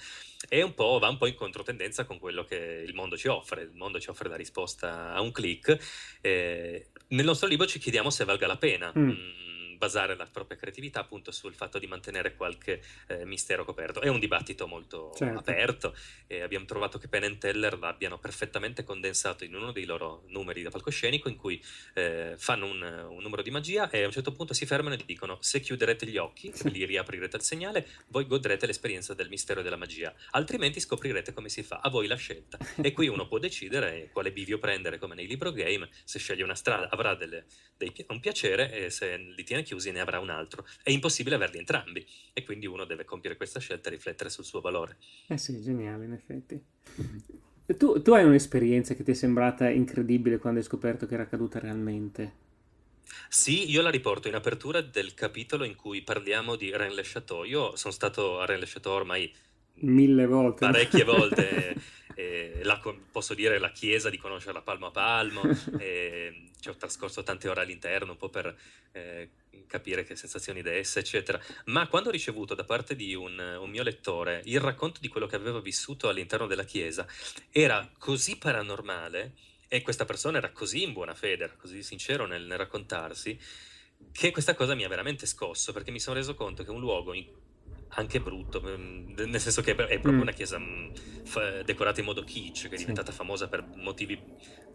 un 0.50 0.74
va 0.74 1.08
un 1.08 1.16
po' 1.16 1.26
in 1.26 1.34
controtendenza 1.34 2.04
con 2.04 2.18
quello 2.18 2.44
che 2.44 2.84
il 2.86 2.92
mondo 2.94 3.16
ci 3.16 3.28
offre. 3.28 3.62
Il 3.62 3.74
mondo 3.74 4.00
ci 4.00 4.10
offre 4.10 4.28
la 4.28 4.36
risposta 4.36 5.12
a 5.12 5.20
un 5.20 5.30
clic. 5.30 5.78
Eh, 6.20 6.88
nel 7.08 7.24
nostro 7.24 7.46
libro 7.46 7.66
ci 7.66 7.78
chiediamo 7.78 8.10
se 8.10 8.24
valga 8.24 8.46
la 8.46 8.56
pena. 8.56 8.92
Mm. 8.96 9.43
Basare 9.76 10.16
la 10.16 10.26
propria 10.26 10.58
creatività 10.58 11.00
appunto 11.00 11.30
sul 11.30 11.54
fatto 11.54 11.78
di 11.78 11.86
mantenere 11.86 12.34
qualche 12.34 12.82
eh, 13.08 13.24
mistero 13.24 13.64
coperto. 13.64 14.00
È 14.00 14.08
un 14.08 14.18
dibattito 14.18 14.66
molto 14.66 15.12
certo. 15.16 15.38
aperto 15.38 15.96
e 16.26 16.42
abbiamo 16.42 16.64
trovato 16.64 16.98
che 16.98 17.08
Penn 17.08 17.38
Teller 17.38 17.78
l'abbiano 17.78 18.18
perfettamente 18.18 18.84
condensato 18.84 19.44
in 19.44 19.54
uno 19.54 19.72
dei 19.72 19.84
loro 19.84 20.24
numeri 20.28 20.62
da 20.62 20.70
palcoscenico 20.70 21.28
in 21.28 21.36
cui 21.36 21.62
eh, 21.94 22.34
fanno 22.36 22.66
un, 22.66 22.82
un, 22.82 23.22
numero 23.22 23.42
di 23.42 23.50
magia 23.50 23.90
e 23.90 24.02
a 24.02 24.06
un 24.06 24.12
certo 24.12 24.32
punto 24.32 24.54
si 24.54 24.66
fermano 24.66 24.94
e 24.94 25.02
dicono 25.04 25.38
se 25.40 25.60
chiuderete 25.60 26.06
gli 26.06 26.16
occhi 26.16 26.52
e 26.64 26.68
li 26.70 26.84
riaprirete 26.84 27.36
al 27.36 27.42
segnale 27.42 27.86
voi 28.08 28.26
godrete 28.26 28.66
l'esperienza 28.66 29.14
del 29.14 29.28
mistero 29.28 29.60
e 29.60 29.62
della 29.62 29.76
magia, 29.76 30.14
altrimenti 30.30 30.80
scoprirete 30.80 31.32
come 31.32 31.48
si 31.48 31.62
fa, 31.62 31.80
a 31.82 31.88
voi 31.88 32.06
la 32.06 32.16
scelta. 32.16 32.58
E 32.80 32.92
qui 32.92 33.08
uno 33.08 33.26
può 33.26 33.38
decidere 33.38 34.10
quale 34.12 34.32
bivio 34.32 34.58
prendere 34.58 34.98
come 34.98 35.14
nei 35.14 35.26
libro 35.26 35.52
game, 35.52 35.88
se 36.04 36.18
sceglie 36.18 36.42
una 36.42 36.54
strada 36.54 36.88
avrà 36.90 37.14
delle, 37.14 37.46
dei, 37.76 37.92
un 38.08 38.20
piacere 38.20 38.72
e 38.72 38.90
se 38.90 39.16
li 39.16 39.42
tiene 39.44 39.63
chiusi 39.64 39.90
ne 39.90 39.98
avrà 39.98 40.20
un 40.20 40.30
altro. 40.30 40.64
È 40.80 40.90
impossibile 40.90 41.34
averli 41.34 41.58
entrambi 41.58 42.06
e 42.32 42.44
quindi 42.44 42.66
uno 42.66 42.84
deve 42.84 43.04
compiere 43.04 43.36
questa 43.36 43.58
scelta 43.58 43.88
e 43.88 43.92
riflettere 43.92 44.30
sul 44.30 44.44
suo 44.44 44.60
valore. 44.60 44.98
Eh 45.26 45.36
sì, 45.36 45.60
geniale 45.60 46.04
in 46.04 46.12
effetti. 46.12 46.62
Tu, 47.76 48.00
tu 48.00 48.12
hai 48.12 48.24
un'esperienza 48.24 48.94
che 48.94 49.02
ti 49.02 49.10
è 49.10 49.14
sembrata 49.14 49.68
incredibile 49.68 50.38
quando 50.38 50.60
hai 50.60 50.64
scoperto 50.64 51.06
che 51.06 51.14
era 51.14 51.24
accaduta 51.24 51.58
realmente? 51.58 52.42
Sì, 53.28 53.70
io 53.70 53.82
la 53.82 53.90
riporto 53.90 54.28
in 54.28 54.34
apertura 54.34 54.80
del 54.80 55.14
capitolo 55.14 55.64
in 55.64 55.74
cui 55.74 56.02
parliamo 56.02 56.56
di 56.56 56.70
Rennes 56.70 56.94
le 56.94 57.02
Chateau. 57.04 57.44
Io 57.44 57.74
sono 57.76 57.92
stato 57.92 58.38
a 58.40 58.44
Rennes 58.44 58.66
le 58.66 58.72
Chateau 58.72 58.92
ormai 58.92 59.32
mille 59.76 60.26
volte. 60.26 60.66
Parecchie 60.66 61.04
volte. 61.04 61.74
eh, 62.14 62.60
la, 62.62 62.80
posso 63.10 63.34
dire 63.34 63.58
la 63.58 63.70
chiesa 63.70 64.10
di 64.10 64.18
conoscerla 64.18 64.62
palmo 64.62 64.86
a 64.86 64.90
palmo. 64.90 65.42
eh, 65.78 66.50
ci 66.60 66.70
ho 66.70 66.76
trascorso 66.76 67.22
tante 67.22 67.48
ore 67.48 67.60
all'interno 67.60 68.12
un 68.12 68.16
po' 68.16 68.30
per 68.30 68.56
eh, 68.92 69.28
capire 69.66 70.04
che 70.04 70.16
sensazioni 70.16 70.62
desse, 70.62 71.00
eccetera. 71.00 71.38
Ma 71.66 71.86
quando 71.88 72.08
ho 72.08 72.12
ricevuto 72.12 72.54
da 72.54 72.64
parte 72.64 72.96
di 72.96 73.14
un, 73.14 73.38
un, 73.38 73.68
mio 73.68 73.82
lettore 73.82 74.40
il 74.46 74.60
racconto 74.60 75.00
di 75.00 75.08
quello 75.08 75.26
che 75.26 75.36
avevo 75.36 75.60
vissuto 75.60 76.08
all'interno 76.08 76.46
della 76.46 76.64
chiesa, 76.64 77.06
era 77.50 77.90
così 77.98 78.38
paranormale 78.38 79.34
e 79.68 79.82
questa 79.82 80.04
persona 80.04 80.38
era 80.38 80.52
così 80.52 80.82
in 80.82 80.92
buona 80.92 81.14
fede, 81.14 81.44
era 81.44 81.54
così 81.54 81.82
sincero 81.82 82.26
nel, 82.26 82.44
nel 82.44 82.56
raccontarsi, 82.56 83.38
che 84.10 84.30
questa 84.30 84.54
cosa 84.54 84.74
mi 84.74 84.84
ha 84.84 84.88
veramente 84.88 85.26
scosso 85.26 85.72
perché 85.72 85.90
mi 85.90 86.00
sono 86.00 86.16
reso 86.16 86.34
conto 86.34 86.64
che 86.64 86.70
un 86.70 86.80
luogo 86.80 87.12
in 87.12 87.26
anche 87.88 88.20
brutto, 88.20 88.60
mm, 88.60 89.14
nel 89.14 89.40
senso 89.40 89.62
che 89.62 89.72
è 89.72 89.74
proprio 89.74 90.12
mm. 90.12 90.20
una 90.20 90.32
chiesa 90.32 90.58
mm, 90.58 90.90
decorata 91.64 92.00
in 92.00 92.06
modo 92.06 92.22
kitsch, 92.22 92.68
che 92.68 92.74
è 92.74 92.78
diventata 92.78 93.10
sì. 93.10 93.16
famosa 93.16 93.48
per 93.48 93.64
motivi 93.76 94.20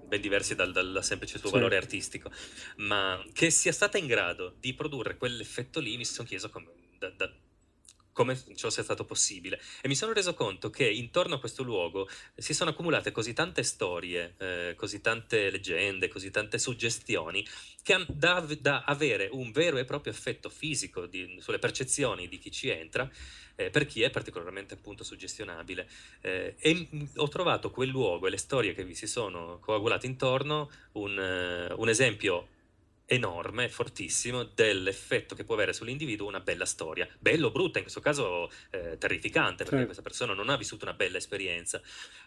ben 0.05 0.21
diversi 0.21 0.55
dal, 0.55 0.71
dal 0.71 0.99
semplice 1.03 1.37
suo 1.37 1.49
sì. 1.49 1.55
valore 1.55 1.77
artistico, 1.77 2.31
ma 2.77 3.23
che 3.33 3.49
sia 3.51 3.71
stata 3.71 3.97
in 3.97 4.07
grado 4.07 4.55
di 4.59 4.73
produrre 4.73 5.17
quell'effetto 5.17 5.79
lì 5.79 5.97
mi 5.97 6.05
sono 6.05 6.27
chiesto 6.27 6.49
come, 6.49 6.67
da, 6.97 7.09
da, 7.11 7.31
come 8.19 8.37
ciò 8.55 8.69
sia 8.69 8.83
stato 8.83 9.05
possibile. 9.05 9.61
E 9.79 9.87
mi 9.87 9.95
sono 9.95 10.11
reso 10.11 10.33
conto 10.33 10.69
che 10.69 10.85
intorno 10.89 11.35
a 11.35 11.39
questo 11.39 11.63
luogo 11.63 12.09
si 12.35 12.53
sono 12.53 12.71
accumulate 12.71 13.11
così 13.11 13.31
tante 13.31 13.63
storie, 13.63 14.33
eh, 14.39 14.73
così 14.75 14.99
tante 14.99 15.49
leggende, 15.49 16.09
così 16.09 16.29
tante 16.29 16.59
suggestioni, 16.59 17.47
che 17.81 18.05
da, 18.09 18.45
da 18.59 18.83
avere 18.83 19.29
un 19.31 19.53
vero 19.53 19.77
e 19.77 19.85
proprio 19.85 20.11
effetto 20.11 20.49
fisico 20.49 21.05
di, 21.05 21.37
sulle 21.39 21.59
percezioni 21.59 22.27
di 22.27 22.37
chi 22.39 22.51
ci 22.51 22.67
entra, 22.67 23.09
eh, 23.55 23.69
per 23.69 23.85
chi 23.85 24.01
è 24.01 24.09
particolarmente 24.09 24.73
appunto 24.73 25.05
suggestionabile. 25.05 25.87
Eh, 26.19 26.55
e 26.59 26.89
ho 27.15 27.27
trovato 27.29 27.71
quel 27.71 27.87
luogo 27.87 28.27
e 28.27 28.31
le 28.31 28.37
storie 28.37 28.73
che 28.73 28.83
vi 28.83 28.95
si 28.95 29.07
sono 29.07 29.59
coagulate 29.61 30.07
intorno 30.07 30.69
un, 30.93 31.69
uh, 31.71 31.79
un 31.79 31.87
esempio 31.87 32.49
enorme, 33.09 33.69
fortissimo, 33.69 34.43
dell'effetto 34.43 35.33
che 35.33 35.43
può 35.43 35.55
avere 35.55 35.73
sull'individuo 35.73 36.27
una 36.27 36.39
bella 36.39 36.65
storia. 36.65 37.07
Bello 37.17 37.47
o 37.47 37.51
brutta, 37.51 37.79
in 37.79 37.83
questo 37.83 38.01
caso 38.01 38.51
eh, 38.69 38.97
terrificante, 38.99 39.63
perché 39.63 39.69
certo. 39.69 39.85
questa 39.85 40.03
persona 40.03 40.33
non 40.33 40.49
ha 40.49 40.55
vissuto 40.55 40.85
una 40.85 40.93
bella 40.93 41.17
esperienza, 41.17 41.81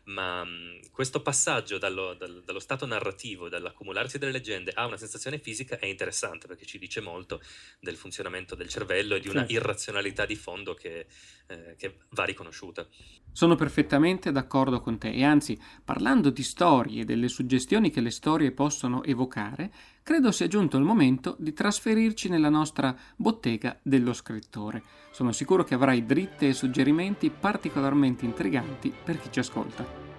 ma 0.05 0.45
mh, 0.45 0.91
questo 0.91 1.23
passaggio 1.23 1.79
dallo, 1.79 2.15
dal, 2.15 2.43
dallo, 2.45 2.59
stato 2.59 2.85
narrativo, 2.85 3.49
dall'accumularsi 3.49 4.19
delle 4.19 4.33
leggende 4.33 4.73
a 4.75 4.85
una 4.87 4.97
sensazione 4.97 5.39
fisica 5.39 5.79
è 5.79 5.87
interessante, 5.87 6.49
perché 6.49 6.67
ci 6.67 6.79
dice 6.79 7.01
molto 7.01 7.41
del 7.79 7.97
funzionamento 7.97 8.57
del 8.57 8.69
cervello 8.69 9.15
e 9.15 9.21
di 9.21 9.29
una 9.29 9.41
certo. 9.41 9.55
irrazionalità 9.55 10.27
di 10.27 10.37
fondo 10.37 10.75
che, 10.75 11.07
eh, 11.47 11.77
che 11.77 11.99
va 12.11 12.25
riconosciuta. 12.25 12.87
Sono 13.31 13.55
perfettamente 13.55 14.33
d'accordo 14.33 14.81
con 14.81 14.99
te 14.99 15.13
e 15.13 15.23
anzi, 15.23 15.59
parlando 15.85 16.31
di 16.31 16.43
storie 16.43 17.03
e 17.03 17.05
delle 17.05 17.29
suggestioni 17.29 17.91
che 17.91 18.01
le 18.01 18.11
storie 18.11 18.51
possono 18.51 19.05
evocare, 19.05 19.73
credo 20.03 20.31
sia 20.33 20.49
giunto 20.49 20.77
il 20.77 20.85
momento 20.85 21.37
di 21.39 21.53
trasferirci 21.53 22.29
nella 22.29 22.49
nostra 22.49 22.95
bottega 23.17 23.79
dello 23.83 24.13
scrittore. 24.13 24.83
Sono 25.11 25.33
sicuro 25.33 25.65
che 25.65 25.75
avrai 25.75 26.05
dritte 26.05 26.49
e 26.49 26.53
suggerimenti 26.53 27.31
particolarmente 27.31 28.25
intriganti 28.25 28.93
per 29.05 29.21
chi 29.21 29.31
ci 29.31 29.39
ascolta. 29.39 30.12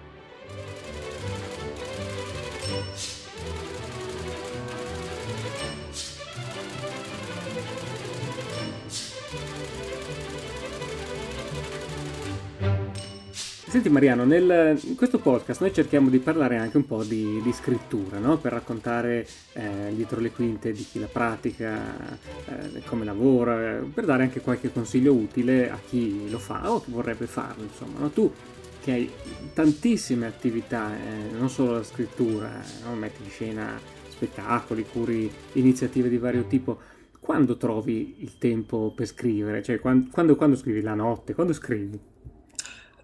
Senti 13.74 13.88
Mariano, 13.88 14.24
nel, 14.24 14.78
in 14.84 14.94
questo 14.94 15.18
podcast 15.18 15.60
noi 15.60 15.72
cerchiamo 15.72 16.08
di 16.08 16.20
parlare 16.20 16.58
anche 16.58 16.76
un 16.76 16.86
po' 16.86 17.02
di, 17.02 17.40
di 17.42 17.52
scrittura, 17.52 18.20
no? 18.20 18.38
per 18.38 18.52
raccontare 18.52 19.26
eh, 19.54 19.90
dietro 19.92 20.20
le 20.20 20.30
quinte 20.30 20.70
di 20.70 20.84
chi 20.84 21.00
la 21.00 21.08
pratica, 21.08 22.16
eh, 22.46 22.82
come 22.84 23.04
lavora, 23.04 23.82
per 23.92 24.04
dare 24.04 24.22
anche 24.22 24.40
qualche 24.42 24.70
consiglio 24.70 25.12
utile 25.12 25.72
a 25.72 25.80
chi 25.84 26.30
lo 26.30 26.38
fa 26.38 26.70
o 26.70 26.84
chi 26.84 26.92
vorrebbe 26.92 27.26
farlo. 27.26 27.64
Insomma, 27.64 27.98
no? 27.98 28.10
Tu 28.10 28.32
che 28.80 28.92
hai 28.92 29.10
tantissime 29.52 30.26
attività, 30.26 30.92
eh, 30.94 31.36
non 31.36 31.50
solo 31.50 31.72
la 31.72 31.82
scrittura, 31.82 32.62
no? 32.84 32.94
metti 32.94 33.24
in 33.24 33.30
scena 33.30 33.76
spettacoli, 34.08 34.86
curi 34.86 35.28
iniziative 35.54 36.08
di 36.08 36.18
vario 36.18 36.44
tipo, 36.44 36.78
quando 37.18 37.56
trovi 37.56 38.18
il 38.18 38.38
tempo 38.38 38.92
per 38.94 39.06
scrivere? 39.08 39.64
Cioè, 39.64 39.80
quando, 39.80 40.10
quando, 40.12 40.36
quando 40.36 40.54
scrivi 40.54 40.80
la 40.80 40.94
notte? 40.94 41.34
Quando 41.34 41.52
scrivi? 41.52 42.12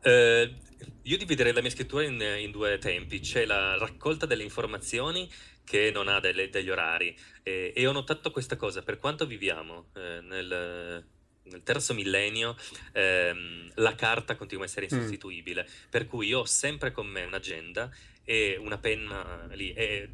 Eh, 0.02 0.54
io 1.02 1.16
dividerei 1.16 1.52
la 1.52 1.60
mia 1.60 1.70
scrittura 1.70 2.04
in, 2.04 2.20
in, 2.20 2.50
due 2.50 2.78
tempi. 2.78 3.20
C'è 3.20 3.44
la 3.44 3.76
raccolta 3.78 4.26
delle 4.26 4.42
informazioni 4.42 5.28
che 5.64 5.90
non 5.92 6.08
ha 6.08 6.20
delle, 6.20 6.48
degli 6.50 6.70
orari 6.70 7.16
e, 7.42 7.72
e, 7.74 7.86
ho 7.86 7.92
notato 7.92 8.30
questa 8.30 8.56
cosa, 8.56 8.82
per 8.82 8.98
quanto 8.98 9.26
viviamo 9.26 9.90
eh, 9.94 10.20
nel, 10.20 11.04
nel, 11.44 11.62
terzo 11.62 11.94
millennio, 11.94 12.56
ehm, 12.92 13.70
la 13.76 13.94
carta 13.94 14.34
continua 14.34 14.64
a 14.64 14.66
essere 14.66 14.86
mm. 14.86 14.94
insostituibile, 14.94 15.62
mm. 15.62 15.90
per 15.90 16.06
cui 16.06 16.28
io 16.28 16.40
ho 16.40 16.44
sempre 16.44 16.90
con 16.90 17.06
me 17.06 17.24
un'agenda 17.24 17.90
e 18.24 18.56
una 18.58 18.78
penna 18.78 19.48
lì. 19.52 19.72
E, 19.72 20.10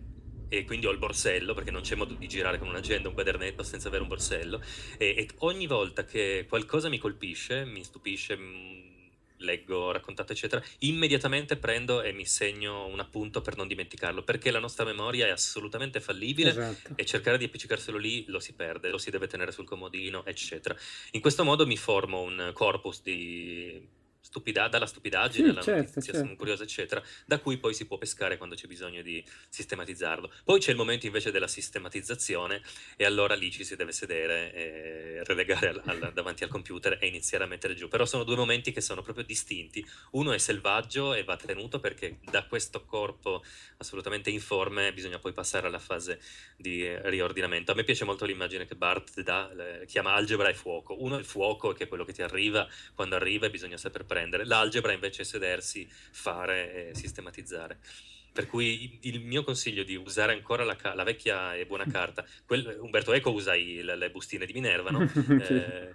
e 0.48 0.64
quindi 0.64 0.86
ho 0.86 0.90
il 0.92 0.98
borsello 0.98 1.54
perché 1.54 1.72
non 1.72 1.82
c'è 1.82 1.96
modo 1.96 2.14
di 2.14 2.28
girare 2.28 2.58
con 2.58 2.68
un'agenda, 2.68 3.08
un 3.08 3.14
quadernetto 3.14 3.64
senza 3.64 3.88
avere 3.88 4.02
un 4.02 4.08
borsello 4.08 4.62
e, 4.96 5.06
e 5.16 5.28
ogni 5.38 5.66
volta 5.66 6.04
che 6.04 6.46
qualcosa 6.48 6.88
mi 6.88 6.98
colpisce, 6.98 7.64
mi 7.64 7.82
stupisce, 7.82 8.36
leggo, 9.38 9.92
raccontato, 9.92 10.32
eccetera, 10.32 10.62
immediatamente 10.80 11.56
prendo 11.56 12.02
e 12.02 12.12
mi 12.12 12.24
segno 12.26 12.86
un 12.86 13.00
appunto 13.00 13.40
per 13.40 13.56
non 13.56 13.66
dimenticarlo, 13.66 14.22
perché 14.22 14.50
la 14.50 14.58
nostra 14.58 14.84
memoria 14.84 15.26
è 15.26 15.30
assolutamente 15.30 16.00
fallibile 16.00 16.50
esatto. 16.50 16.92
e 16.94 17.04
cercare 17.04 17.38
di 17.38 17.44
appiccicarselo 17.44 17.98
lì 17.98 18.24
lo 18.28 18.40
si 18.40 18.54
perde, 18.54 18.90
lo 18.90 18.98
si 18.98 19.10
deve 19.10 19.26
tenere 19.26 19.52
sul 19.52 19.64
comodino, 19.64 20.24
eccetera. 20.24 20.76
In 21.12 21.20
questo 21.20 21.44
modo 21.44 21.66
mi 21.66 21.76
formo 21.76 22.20
un 22.20 22.50
corpus 22.52 23.02
di 23.02 23.95
stupida- 24.26 24.68
dalla 24.68 24.86
stupidaggine, 24.86 25.48
sì, 25.48 25.54
dalla 25.54 25.62
certo, 25.62 25.80
notizia, 25.80 26.02
certo. 26.02 26.18
sono 26.18 26.36
curioso, 26.36 26.62
eccetera, 26.64 27.02
da 27.24 27.38
cui 27.38 27.58
poi 27.58 27.74
si 27.74 27.86
può 27.86 27.96
pescare 27.96 28.36
quando 28.36 28.56
c'è 28.56 28.66
bisogno 28.66 29.02
di 29.02 29.24
sistematizzarlo. 29.48 30.32
Poi 30.44 30.58
c'è 30.58 30.72
il 30.72 30.76
momento 30.76 31.06
invece 31.06 31.30
della 31.30 31.46
sistematizzazione 31.46 32.60
e 32.96 33.04
allora 33.04 33.34
lì 33.34 33.50
ci 33.52 33.64
si 33.64 33.76
deve 33.76 33.92
sedere 33.92 34.52
e 34.52 35.24
relegare 35.24 35.68
al, 35.68 35.82
al, 35.84 36.12
davanti 36.12 36.42
al 36.42 36.50
computer 36.50 36.98
e 37.00 37.06
iniziare 37.06 37.44
a 37.44 37.46
mettere 37.46 37.74
giù. 37.74 37.88
Però 37.88 38.04
sono 38.04 38.24
due 38.24 38.36
momenti 38.36 38.72
che 38.72 38.80
sono 38.80 39.02
proprio 39.02 39.24
distinti. 39.24 39.86
Uno 40.12 40.32
è 40.32 40.38
selvaggio 40.38 41.14
e 41.14 41.22
va 41.22 41.36
tenuto 41.36 41.78
perché 41.78 42.18
da 42.28 42.44
questo 42.46 42.84
corpo 42.84 43.44
assolutamente 43.76 44.30
informe 44.30 44.92
bisogna 44.92 45.18
poi 45.18 45.32
passare 45.32 45.68
alla 45.68 45.78
fase 45.78 46.20
di 46.56 46.84
riordinamento. 47.02 47.70
A 47.70 47.74
me 47.74 47.84
piace 47.84 48.04
molto 48.04 48.24
l'immagine 48.24 48.66
che 48.66 48.74
Bart 48.74 49.20
dà, 49.20 49.50
chiama 49.86 50.14
algebra 50.14 50.48
e 50.48 50.54
fuoco. 50.54 51.00
Uno 51.00 51.16
è 51.16 51.18
il 51.20 51.24
fuoco, 51.24 51.72
che 51.72 51.84
è 51.84 51.88
quello 51.88 52.04
che 52.04 52.12
ti 52.12 52.22
arriva 52.22 52.68
quando 52.94 53.14
arriva 53.14 53.46
e 53.46 53.50
bisogna 53.50 53.76
saper 53.76 54.04
prendere. 54.16 54.46
L'algebra 54.46 54.92
invece 54.92 55.22
è 55.22 55.24
sedersi, 55.24 55.86
fare 55.90 56.88
e 56.88 56.94
sistematizzare. 56.94 57.78
Per 58.32 58.46
cui 58.46 58.98
il 59.02 59.20
mio 59.20 59.44
consiglio 59.44 59.82
di 59.82 59.94
usare 59.94 60.32
ancora 60.32 60.64
la, 60.64 60.76
la 60.94 61.04
vecchia 61.04 61.54
e 61.54 61.66
buona 61.66 61.84
carta, 61.90 62.24
quel, 62.46 62.78
Umberto 62.80 63.12
Eco 63.12 63.32
usa 63.32 63.54
i, 63.54 63.82
le, 63.82 63.96
le, 63.96 64.10
bustine 64.10 64.46
di 64.46 64.52
Minerva, 64.52 64.90
no? 64.90 65.02
eh, 65.48 65.94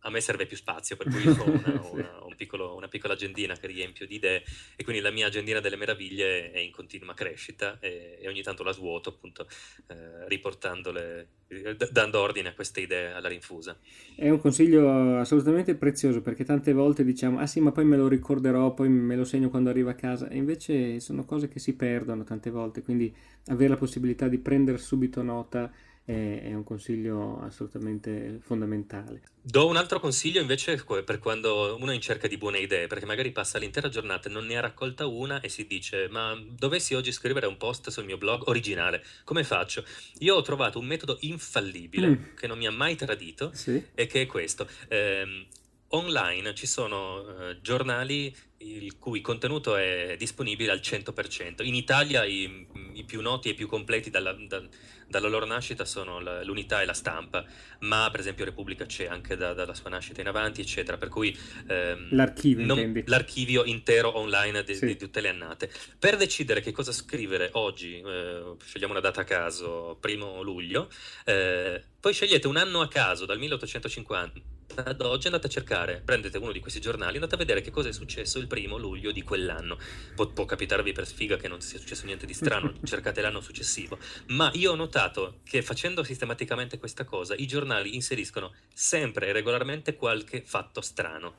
a 0.00 0.10
me 0.10 0.20
serve 0.20 0.46
più 0.46 0.56
spazio, 0.56 0.96
per 0.96 1.08
cui 1.08 1.26
ho, 1.26 1.44
una, 1.44 1.80
una, 1.90 2.24
un 2.24 2.34
piccolo, 2.36 2.74
una 2.74 2.88
piccola 2.88 3.14
agendina 3.14 3.54
che 3.56 3.66
riempio 3.66 4.06
di 4.06 4.16
idee 4.16 4.42
e 4.76 4.84
quindi 4.84 5.02
la 5.02 5.10
mia 5.10 5.26
agendina 5.26 5.60
delle 5.60 5.76
meraviglie 5.76 6.52
è 6.52 6.58
in 6.58 6.70
continua 6.70 7.14
crescita 7.14 7.78
e, 7.80 8.18
e 8.20 8.28
ogni 8.28 8.42
tanto 8.42 8.62
la 8.62 8.72
svuoto 8.72 9.10
appunto 9.10 9.48
eh, 9.88 10.28
riportandole, 10.28 11.28
d- 11.48 11.90
dando 11.90 12.20
ordine 12.20 12.50
a 12.50 12.54
queste 12.54 12.80
idee 12.80 13.12
alla 13.12 13.28
rinfusa. 13.28 13.76
È 14.14 14.28
un 14.28 14.38
consiglio 14.38 15.18
assolutamente 15.18 15.74
prezioso 15.74 16.22
perché 16.22 16.44
tante 16.44 16.72
volte 16.72 17.04
diciamo 17.04 17.38
ah 17.38 17.46
sì 17.46 17.60
ma 17.60 17.72
poi 17.72 17.84
me 17.84 17.96
lo 17.96 18.08
ricorderò, 18.08 18.72
poi 18.74 18.88
me 18.88 19.16
lo 19.16 19.24
segno 19.24 19.50
quando 19.50 19.70
arrivo 19.70 19.90
a 19.90 19.94
casa 19.94 20.28
e 20.28 20.36
invece 20.36 21.00
sono 21.00 21.24
cose 21.24 21.48
che 21.48 21.58
si 21.58 21.74
perdono 21.74 22.24
tante 22.24 22.50
volte, 22.50 22.82
quindi 22.82 23.14
avere 23.46 23.70
la 23.70 23.76
possibilità 23.76 24.28
di 24.28 24.38
prendere 24.38 24.78
subito 24.78 25.22
nota 25.22 25.72
è, 26.08 26.54
un 26.54 26.64
consiglio 26.64 27.38
assolutamente 27.42 28.38
fondamentale. 28.42 29.20
Do 29.42 29.66
un 29.66 29.76
altro 29.76 30.00
consiglio 30.00 30.40
invece 30.40 30.82
per 31.04 31.18
quando 31.18 31.76
uno 31.78 31.90
è 31.90 31.94
in 31.94 32.00
cerca 32.00 32.26
di 32.26 32.38
buone 32.38 32.60
idee, 32.60 32.86
perché 32.86 33.04
magari 33.04 33.30
passa 33.30 33.58
l'intera 33.58 33.90
giornata 33.90 34.28
e 34.28 34.32
non 34.32 34.46
ne 34.46 34.56
ha 34.56 34.60
raccolta 34.60 35.06
una 35.06 35.40
e 35.40 35.50
si 35.50 35.66
dice 35.66 36.08
ma 36.08 36.34
dovessi 36.48 36.94
oggi 36.94 37.12
scrivere 37.12 37.46
un 37.46 37.58
post 37.58 37.90
sul 37.90 38.06
mio 38.06 38.16
blog 38.16 38.48
originale, 38.48 39.04
come 39.24 39.44
faccio? 39.44 39.84
Io 40.20 40.34
ho 40.34 40.42
trovato 40.42 40.78
un 40.78 40.86
metodo 40.86 41.18
infallibile 41.20 42.08
mm. 42.08 42.22
che 42.36 42.46
non 42.46 42.56
mi 42.56 42.66
ha 42.66 42.72
mai 42.72 42.96
tradito 42.96 43.50
sì. 43.52 43.82
e 43.94 44.06
che 44.06 44.22
è 44.22 44.26
questo. 44.26 44.66
Eh, 44.88 45.46
online 45.88 46.54
ci 46.54 46.66
sono 46.66 47.24
eh, 47.26 47.60
giornali 47.60 48.34
il 48.60 48.98
cui 48.98 49.20
contenuto 49.20 49.76
è 49.76 50.16
disponibile 50.18 50.72
al 50.72 50.80
100%. 50.80 51.64
In 51.64 51.74
Italia 51.74 52.24
i, 52.24 52.66
i 52.94 53.04
più 53.04 53.20
noti 53.20 53.50
e 53.50 53.54
più 53.54 53.68
completi 53.68 54.10
dalla, 54.10 54.32
da, 54.32 54.60
dalla 55.06 55.28
loro 55.28 55.46
nascita 55.46 55.84
sono 55.84 56.18
la, 56.18 56.42
l'unità 56.42 56.82
e 56.82 56.84
la 56.84 56.92
stampa, 56.92 57.44
ma 57.80 58.08
per 58.10 58.20
esempio 58.20 58.44
Repubblica 58.44 58.84
c'è 58.84 59.06
anche 59.06 59.36
da, 59.36 59.54
dalla 59.54 59.74
sua 59.74 59.90
nascita 59.90 60.20
in 60.20 60.26
avanti, 60.26 60.60
eccetera, 60.60 60.96
per 60.96 61.08
cui 61.08 61.36
ehm, 61.68 62.08
l'archivio, 62.10 62.66
non, 62.66 63.02
l'archivio, 63.06 63.64
intero 63.64 64.18
online 64.18 64.64
di, 64.64 64.74
sì. 64.74 64.86
di, 64.86 64.96
tutte 64.96 65.20
le 65.20 65.28
annate. 65.28 65.70
Per 65.96 66.16
decidere 66.16 66.60
che 66.60 66.72
cosa 66.72 66.90
scrivere 66.90 67.50
oggi, 67.52 68.00
eh, 68.00 68.56
scegliamo 68.60 68.92
una 68.92 69.00
data 69.00 69.20
a 69.20 69.24
caso, 69.24 69.96
primo 70.00 70.42
luglio, 70.42 70.90
eh, 71.24 71.80
poi 72.00 72.12
scegliete 72.12 72.48
un 72.48 72.56
anno 72.56 72.80
a 72.80 72.88
caso, 72.88 73.24
dal 73.24 73.38
1850 73.38 74.56
ad 74.84 75.00
oggi 75.00 75.26
andate 75.26 75.46
a 75.46 75.50
cercare, 75.50 76.00
prendete 76.04 76.38
uno 76.38 76.52
di 76.52 76.60
questi 76.60 76.80
giornali, 76.80 77.14
andate 77.14 77.34
a 77.34 77.38
vedere 77.38 77.60
che 77.60 77.70
cosa 77.70 77.88
è 77.88 77.92
successo 77.92 78.38
il 78.38 78.46
primo 78.46 78.76
luglio 78.76 79.12
di 79.12 79.22
quell'anno. 79.22 79.78
Pu- 80.14 80.32
può 80.32 80.44
capitarvi 80.44 80.92
per 80.92 81.06
sfiga 81.06 81.36
che 81.36 81.48
non 81.48 81.60
sia 81.60 81.78
successo 81.78 82.06
niente 82.06 82.26
di 82.26 82.34
strano, 82.34 82.72
cercate 82.84 83.20
l'anno 83.20 83.40
successivo. 83.40 83.98
Ma 84.28 84.50
io 84.54 84.72
ho 84.72 84.76
notato 84.76 85.40
che 85.44 85.62
facendo 85.62 86.02
sistematicamente 86.02 86.78
questa 86.78 87.04
cosa, 87.04 87.34
i 87.34 87.46
giornali 87.46 87.94
inseriscono 87.94 88.54
sempre 88.72 89.28
e 89.28 89.32
regolarmente 89.32 89.96
qualche 89.96 90.42
fatto 90.42 90.80
strano. 90.80 91.36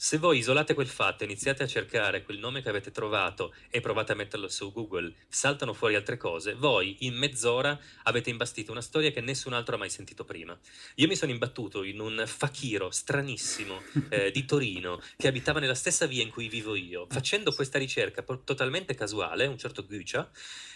Se 0.00 0.18
voi 0.18 0.38
isolate 0.38 0.74
quel 0.74 0.86
fatto, 0.86 1.24
iniziate 1.24 1.64
a 1.64 1.66
cercare 1.66 2.22
quel 2.22 2.38
nome 2.38 2.62
che 2.62 2.68
avete 2.68 2.92
trovato 2.92 3.52
e 3.68 3.80
provate 3.80 4.12
a 4.12 4.14
metterlo 4.14 4.46
su 4.46 4.70
Google, 4.70 5.12
saltano 5.26 5.74
fuori 5.74 5.96
altre 5.96 6.16
cose, 6.16 6.54
voi 6.54 6.98
in 7.00 7.16
mezz'ora 7.16 7.76
avete 8.04 8.30
imbastito 8.30 8.70
una 8.70 8.80
storia 8.80 9.10
che 9.10 9.20
nessun 9.20 9.54
altro 9.54 9.74
ha 9.74 9.78
mai 9.78 9.90
sentito 9.90 10.24
prima. 10.24 10.56
Io 10.94 11.08
mi 11.08 11.16
sono 11.16 11.32
imbattuto 11.32 11.82
in 11.82 11.98
un 11.98 12.22
fakiro 12.26 12.92
stranissimo 12.92 13.82
eh, 14.10 14.30
di 14.30 14.44
Torino 14.44 15.02
che 15.16 15.26
abitava 15.26 15.58
nella 15.58 15.74
stessa 15.74 16.06
via 16.06 16.22
in 16.22 16.30
cui 16.30 16.46
vivo 16.46 16.76
io, 16.76 17.08
facendo 17.10 17.52
questa 17.52 17.78
ricerca 17.78 18.22
totalmente 18.22 18.94
casuale, 18.94 19.46
un 19.46 19.58
certo 19.58 19.84
Guccia, 19.84 20.30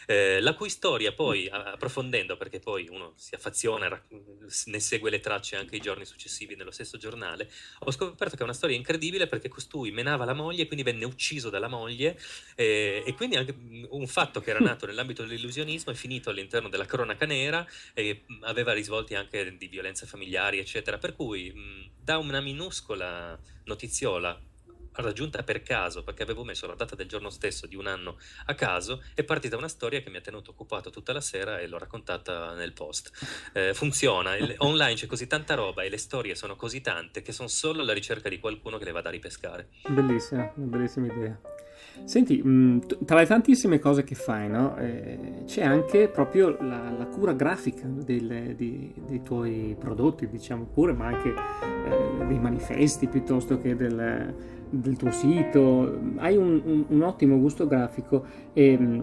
eh, 0.07 0.41
la 0.41 0.55
cui 0.55 0.71
storia 0.71 1.13
poi, 1.13 1.49
approfondendo, 1.49 2.37
perché 2.37 2.59
poi 2.59 2.89
uno 2.89 3.13
si 3.17 3.35
affeziona, 3.35 3.89
ne 4.67 4.81
segue 4.81 5.11
le 5.11 5.21
tracce 5.21 5.57
anche 5.57 5.77
i 5.77 5.81
giorni 5.81 6.05
successivi 6.05 6.55
nello 6.55 6.71
stesso 6.71 6.99
giornale, 6.99 7.51
ho 7.81 7.91
scoperto 7.91 8.35
che 8.37 8.41
è 8.41 8.45
una 8.45 8.53
storia 8.53 8.77
incredibile 8.77 8.91
incredibile 9.03 9.27
perché 9.27 9.49
costui 9.49 9.91
menava 9.91 10.25
la 10.25 10.35
moglie, 10.35 10.67
quindi 10.67 10.85
venne 10.85 11.05
ucciso 11.05 11.51
dalla 11.51 11.69
moglie 11.69 12.19
eh, 12.55 13.03
e 13.05 13.15
quindi 13.15 13.37
anche 13.37 13.55
un 13.89 14.07
fatto 14.07 14.41
che 14.41 14.51
era 14.51 14.61
nato 14.61 14.87
nell'ambito 14.87 15.23
dell'illusionismo 15.23 15.93
è 15.93 15.95
finito 15.95 16.31
all'interno 16.31 16.69
della 16.69 16.87
cronaca 16.87 17.27
nera 17.27 17.67
e 17.95 18.25
aveva 18.43 18.73
risvolti 18.73 19.15
anche 19.15 19.57
di 19.57 19.67
violenze 19.67 20.07
familiari, 20.07 20.59
eccetera. 20.59 20.99
Per 20.99 21.15
cui 21.15 21.53
mh, 21.53 21.91
da 22.03 22.19
una 22.19 22.41
minuscola 22.41 23.39
notiziola 23.65 24.39
raggiunta 24.95 25.43
per 25.43 25.63
caso, 25.63 26.03
perché 26.03 26.23
avevo 26.23 26.45
messo 26.45 26.67
la 26.67 26.75
data 26.75 26.95
del 26.95 27.09
giorno 27.09 27.31
stesso 27.31 27.67
di 27.67 27.77
un 27.77 27.87
anno 27.87 28.19
a 28.47 28.55
caso, 28.55 29.03
è 29.15 29.25
partita 29.25 29.57
una 29.57 29.69
storia 29.69 30.01
che 30.01 30.11
mi 30.11 30.17
ha 30.17 30.21
tenuto 30.21 30.51
occupato 30.51 30.91
tutta 30.91 31.13
la 31.13 31.21
sera 31.21 31.59
e 31.59 31.67
l'ho 31.67 31.79
raccontata 31.79 32.55
nel 32.55 32.73
post. 32.73 33.11
Eh, 33.53 33.75
funziona, 33.75 34.37
il, 34.37 34.55
online 34.59 34.95
c'è 34.95 35.07
così 35.07 35.27
tanta 35.27 35.55
roba 35.55 35.83
e 35.83 35.89
le 35.89 35.99
storie 35.99 36.35
sono 36.35 36.57
così 36.57 36.81
tante 36.81 37.23
che 37.23 37.33
sono 37.33 37.49
solo 37.49 37.83
alla 37.83 37.93
ricerca 37.93 38.29
di 38.29 38.39
qualcuno 38.39 38.79
che 38.79 38.85
le 38.85 38.93
vada 38.93 39.09
a 39.09 39.13
ripescare. 39.13 39.69
Bellissima, 39.89 40.51
bellissima 40.55 41.07
idea. 41.07 41.41
Senti, 42.05 42.43
tra 43.05 43.19
le 43.19 43.27
tantissime 43.27 43.79
cose 43.79 44.03
che 44.03 44.15
fai, 44.15 44.49
no, 44.49 44.77
eh, 44.77 45.43
c'è 45.47 45.63
anche 45.63 46.09
proprio 46.09 46.57
la, 46.61 46.91
la 46.91 47.07
cura 47.07 47.33
grafica 47.33 47.87
del, 47.87 48.55
di, 48.57 48.93
dei 49.07 49.23
tuoi 49.23 49.77
prodotti, 49.79 50.27
diciamo 50.29 50.65
pure, 50.65 50.95
ma 50.95 51.07
anche 51.07 51.29
eh, 51.29 52.27
dei 52.27 52.39
manifesti 52.39 53.07
piuttosto 53.07 53.59
che 53.59 53.77
del, 53.77 54.35
del 54.73 54.97
tuo 54.97 55.11
sito, 55.11 56.01
hai 56.17 56.37
un, 56.37 56.63
un, 56.65 56.85
un 56.89 57.03
ottimo 57.03 57.39
gusto 57.39 57.67
grafico 57.67 58.25
e 58.55 58.79
mm, 58.79 59.01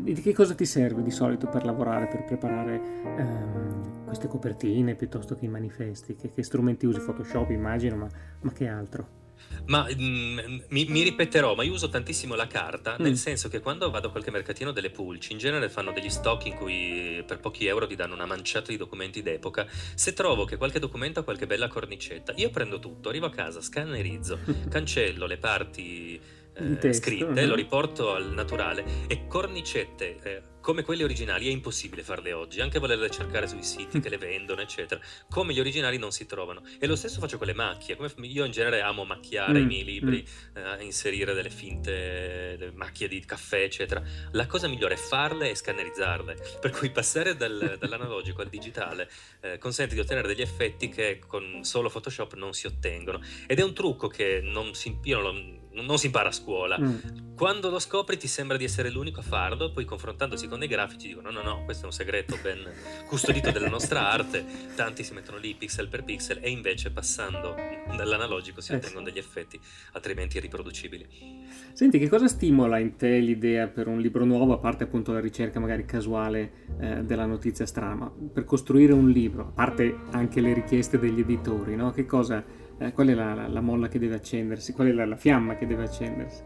di 0.00 0.14
che 0.14 0.32
cosa 0.32 0.54
ti 0.54 0.64
serve 0.64 1.02
di 1.02 1.10
solito 1.10 1.46
per 1.46 1.64
lavorare, 1.64 2.06
per 2.06 2.24
preparare 2.24 2.80
um, 3.04 4.04
queste 4.06 4.28
copertine 4.28 4.94
piuttosto 4.94 5.34
che 5.34 5.44
i 5.44 5.48
manifesti? 5.48 6.14
Che, 6.14 6.30
che 6.30 6.42
strumenti 6.42 6.86
usi? 6.86 7.00
Photoshop 7.00 7.50
immagino, 7.50 7.96
ma, 7.96 8.08
ma 8.40 8.52
che 8.52 8.66
altro? 8.66 9.17
Ma 9.66 9.86
mm, 9.92 10.38
mi, 10.68 10.86
mi, 10.86 11.02
ripeterò, 11.02 11.54
ma 11.54 11.62
io 11.62 11.72
uso 11.72 11.88
tantissimo 11.88 12.34
la 12.34 12.46
carta, 12.46 12.96
mm. 12.98 13.02
nel 13.02 13.16
senso 13.16 13.48
che 13.48 13.60
quando 13.60 13.90
vado 13.90 14.08
a 14.08 14.10
qualche 14.10 14.30
mercatino 14.30 14.72
delle 14.72 14.90
pulci, 14.90 15.32
in 15.32 15.38
genere 15.38 15.68
fanno 15.68 15.92
degli 15.92 16.08
stock 16.08 16.46
in 16.46 16.54
cui 16.54 17.22
per 17.26 17.38
pochi 17.38 17.66
euro 17.66 17.86
ti 17.86 17.94
danno 17.94 18.14
una 18.14 18.26
manciata 18.26 18.70
di 18.70 18.76
documenti 18.76 19.22
d'epoca. 19.22 19.66
Se 19.94 20.12
trovo 20.12 20.44
che 20.44 20.56
qualche 20.56 20.78
documento 20.78 21.20
ha 21.20 21.24
qualche 21.24 21.46
bella 21.46 21.68
cornicetta, 21.68 22.32
io 22.36 22.50
prendo 22.50 22.78
tutto, 22.78 23.08
arrivo 23.10 23.26
a 23.26 23.30
casa, 23.30 23.60
scannerizzo, 23.60 24.38
cancello 24.70 25.26
le 25.26 25.36
parti 25.36 26.20
eh, 26.58 26.92
scritte, 26.92 27.46
lo 27.46 27.54
riporto 27.54 28.14
al 28.14 28.32
naturale 28.32 28.84
e 29.06 29.26
cornicette 29.26 30.16
eh, 30.22 30.42
come 30.68 30.82
quelle 30.82 31.04
originali 31.04 31.48
è 31.48 31.50
impossibile 31.50 32.02
farle 32.02 32.34
oggi, 32.34 32.60
anche 32.60 32.78
volerle 32.78 33.08
cercare 33.08 33.46
sui 33.46 33.62
siti 33.62 34.00
che 34.00 34.10
le 34.10 34.18
vendono, 34.18 34.60
eccetera. 34.60 35.00
Come 35.30 35.54
gli 35.54 35.60
originali 35.60 35.96
non 35.96 36.10
si 36.10 36.26
trovano. 36.26 36.62
E 36.78 36.86
lo 36.86 36.94
stesso 36.94 37.20
faccio 37.20 37.38
con 37.38 37.46
le 37.46 37.54
macchie. 37.54 37.96
Come 37.96 38.10
io 38.26 38.44
in 38.44 38.52
genere 38.52 38.82
amo 38.82 39.04
macchiare 39.04 39.60
mm, 39.60 39.62
i 39.62 39.66
miei 39.66 39.84
libri, 39.84 40.22
mm. 40.22 40.62
eh, 40.62 40.84
inserire 40.84 41.32
delle 41.32 41.48
finte 41.48 42.56
delle 42.58 42.72
macchie 42.72 43.08
di 43.08 43.24
caffè, 43.24 43.62
eccetera. 43.62 44.02
La 44.32 44.46
cosa 44.46 44.68
migliore 44.68 44.92
è 44.92 44.98
farle 44.98 45.48
e 45.48 45.54
scannerizzarle. 45.54 46.36
Per 46.60 46.70
cui 46.70 46.90
passare 46.90 47.34
dal, 47.34 47.76
dall'analogico 47.80 48.42
al 48.42 48.48
digitale 48.48 49.08
eh, 49.40 49.56
consente 49.56 49.94
di 49.94 50.00
ottenere 50.00 50.28
degli 50.28 50.42
effetti 50.42 50.90
che 50.90 51.20
con 51.26 51.60
solo 51.62 51.88
Photoshop 51.88 52.34
non 52.34 52.52
si 52.52 52.66
ottengono. 52.66 53.22
Ed 53.46 53.58
è 53.58 53.62
un 53.62 53.72
trucco 53.72 54.08
che 54.08 54.40
non 54.42 54.74
si, 54.74 54.98
io 55.04 55.20
non, 55.20 55.67
non 55.82 55.98
si 55.98 56.06
impara 56.06 56.28
a 56.28 56.32
scuola. 56.32 56.78
Mm. 56.78 56.96
Quando 57.36 57.70
lo 57.70 57.78
scopri 57.78 58.16
ti 58.16 58.26
sembra 58.26 58.56
di 58.56 58.64
essere 58.64 58.90
l'unico 58.90 59.20
a 59.20 59.22
farlo, 59.22 59.70
poi 59.70 59.84
confrontandosi 59.84 60.48
con 60.48 60.58
dei 60.58 60.66
grafici 60.66 61.06
dicono 61.06 61.30
no, 61.30 61.40
no, 61.40 61.54
no, 61.54 61.64
questo 61.64 61.84
è 61.84 61.86
un 61.86 61.92
segreto 61.92 62.36
ben 62.42 62.68
custodito 63.06 63.52
della 63.52 63.68
nostra 63.68 64.10
arte, 64.10 64.44
tanti 64.74 65.04
si 65.04 65.14
mettono 65.14 65.38
lì 65.38 65.54
pixel 65.54 65.88
per 65.88 66.02
pixel 66.02 66.38
e 66.40 66.50
invece 66.50 66.90
passando 66.90 67.54
dall'analogico 67.96 68.60
si 68.60 68.72
eh 68.72 68.76
ottengono 68.76 69.04
degli 69.04 69.18
effetti 69.18 69.58
altrimenti 69.92 70.38
irriproducibili. 70.38 71.46
Senti, 71.72 72.00
che 72.00 72.08
cosa 72.08 72.26
stimola 72.26 72.78
in 72.78 72.96
te 72.96 73.18
l'idea 73.18 73.68
per 73.68 73.86
un 73.86 74.00
libro 74.00 74.24
nuovo, 74.24 74.54
a 74.54 74.58
parte 74.58 74.84
appunto 74.84 75.12
la 75.12 75.20
ricerca 75.20 75.60
magari 75.60 75.84
casuale 75.84 76.66
eh, 76.80 77.04
della 77.04 77.26
notizia 77.26 77.66
strana, 77.66 78.10
per 78.10 78.44
costruire 78.44 78.92
un 78.92 79.10
libro, 79.10 79.42
a 79.42 79.52
parte 79.52 79.96
anche 80.10 80.40
le 80.40 80.54
richieste 80.54 80.98
degli 80.98 81.20
editori, 81.20 81.76
no? 81.76 81.92
Che 81.92 82.04
cosa 82.04 82.44
eh, 82.78 82.92
qual 82.92 83.08
è 83.08 83.14
la, 83.14 83.34
la, 83.34 83.48
la, 83.48 83.60
molla 83.60 83.88
che 83.88 83.98
deve 83.98 84.16
accendersi? 84.16 84.72
Qual 84.72 84.88
è 84.88 84.92
la, 84.92 85.04
la 85.04 85.16
fiamma 85.16 85.56
che 85.56 85.66
deve 85.66 85.84
accendersi? 85.84 86.42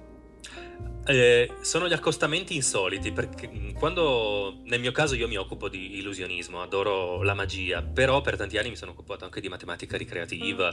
Eh, 1.05 1.51
sono 1.63 1.89
gli 1.89 1.93
accostamenti 1.93 2.55
insoliti 2.55 3.11
perché 3.11 3.49
mm, 3.49 3.71
quando 3.73 4.61
nel 4.65 4.79
mio 4.79 4.93
caso 4.93 5.17
io 5.17 5.27
mi 5.27 5.37
occupo 5.37 5.69
di 5.69 5.99
illusionismo, 5.99 6.63
adoro 6.63 7.23
la 7.23 7.35
magia, 7.35 7.83
però 7.83 8.21
per 8.21 8.37
tanti 8.37 8.57
anni 8.57 8.71
mi 8.71 8.77
sono 8.77 8.93
occupato 8.93 9.25
anche 9.25 9.41
di 9.41 9.49
matematica 9.49 9.97
ricreativa, 9.97 10.73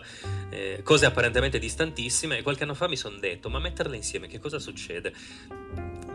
eh, 0.51 0.81
cose 0.83 1.07
apparentemente 1.07 1.57
distantissime 1.57 2.37
e 2.37 2.43
qualche 2.43 2.63
anno 2.63 2.75
fa 2.75 2.87
mi 2.87 2.97
sono 2.97 3.17
detto 3.17 3.49
ma 3.49 3.59
metterle 3.59 3.95
insieme 3.95 4.27
che 4.27 4.37
cosa 4.37 4.59
succede? 4.59 5.13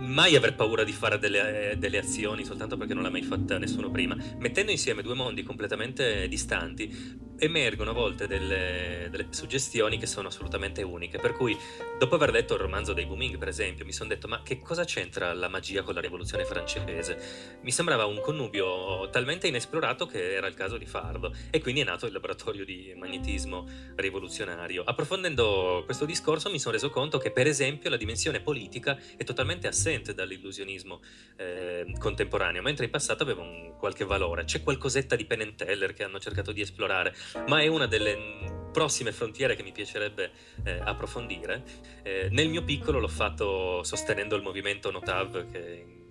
Mai 0.05 0.37
aver 0.37 0.55
paura 0.55 0.85
di 0.85 0.93
fare 0.93 1.19
delle, 1.19 1.75
delle, 1.79 1.99
azioni 1.99 2.45
soltanto 2.45 2.77
perché 2.77 2.95
non 2.95 3.03
l'ha 3.03 3.11
mai 3.11 3.23
fatta 3.23 3.59
nessuno 3.59 3.91
prima. 3.91 4.17
Mettendo 4.39 4.71
insieme 4.71 5.03
due 5.03 5.15
mondi 5.15 5.43
completamente 5.43 6.29
distanti, 6.29 7.33
emergono 7.39 7.91
a 7.91 7.95
volte 7.95 8.27
delle, 8.27 9.09
delle 9.11 9.27
suggestioni 9.31 9.99
che 9.99 10.07
sono 10.07 10.29
assolutamente 10.29 10.83
uniche. 10.83 11.19
Per 11.19 11.33
cui, 11.33 11.57
dopo 11.99 12.15
aver 12.15 12.31
letto 12.31 12.55
il 12.55 12.61
romanzo 12.61 12.93
dei 12.93 13.07
Booming, 13.07 13.39
per 13.39 13.49
esempio, 13.49 13.85
mi 13.85 13.93
sono 13.93 14.09
detto: 14.09 14.29
ma 14.29 14.43
che 14.43 14.61
cosa 14.61 14.85
c'entra 14.85 15.33
la 15.33 15.49
magia 15.49 15.83
con 15.83 15.95
la 15.95 16.01
rivoluzione 16.01 16.45
francese? 16.45 17.59
Mi 17.63 17.73
sembrava 17.73 18.05
un 18.05 18.21
connubio 18.21 19.09
talmente 19.11 19.47
inesplorato 19.47 20.07
che 20.07 20.35
era 20.35 20.47
il 20.47 20.55
caso 20.55 20.77
di 20.77 20.87
farlo. 20.87 21.35
E 21.51 21.61
quindi 21.61 21.81
è 21.81 21.85
nato 21.85 22.07
il 22.07 22.13
laboratorio 22.13 22.65
di 22.65 22.93
magnetismo 22.97 23.67
rivoluzionario. 23.97 24.83
Approfondendo 24.85 25.83
questo 25.85 26.05
discorso, 26.05 26.51
mi 26.51 26.59
sono 26.59 26.75
reso 26.75 26.91
conto 26.91 27.19
che, 27.19 27.31
per 27.31 27.47
esempio, 27.47 27.91
la 27.91 27.97
dimensione 27.97 28.41
politica 28.41 28.99
è 29.17 29.25
totalmente 29.25 29.67
assente 29.67 29.94
assente 29.95 30.15
dall'illusionismo 30.15 31.01
eh, 31.37 31.95
contemporaneo, 31.99 32.63
mentre 32.63 32.85
in 32.85 32.91
passato 32.91 33.23
aveva 33.23 33.43
un 33.43 33.75
qualche 33.79 34.05
valore. 34.05 34.45
C'è 34.45 34.63
qualcosetta 34.63 35.17
di 35.17 35.25
Penn 35.25 35.41
and 35.41 35.55
Teller 35.55 35.93
che 35.93 36.03
hanno 36.03 36.19
cercato 36.19 36.53
di 36.53 36.61
esplorare, 36.61 37.15
ma 37.47 37.61
è 37.61 37.67
una 37.69 37.87
delle 37.87 38.69
prossime 38.73 39.13
frontiere 39.13 39.55
che 39.55 39.63
mi 39.63 39.73
piacerebbe 39.73 40.31
eh, 40.65 40.81
approfondire. 40.83 41.63
Eh, 42.03 42.29
nel 42.31 42.49
mio 42.49 42.65
piccolo 42.65 42.99
l'ho 42.99 43.09
fatto 43.09 43.83
sostenendo 43.85 44.35
il 44.35 44.43
movimento 44.43 44.91
Notav 44.91 45.51
che 45.51 46.03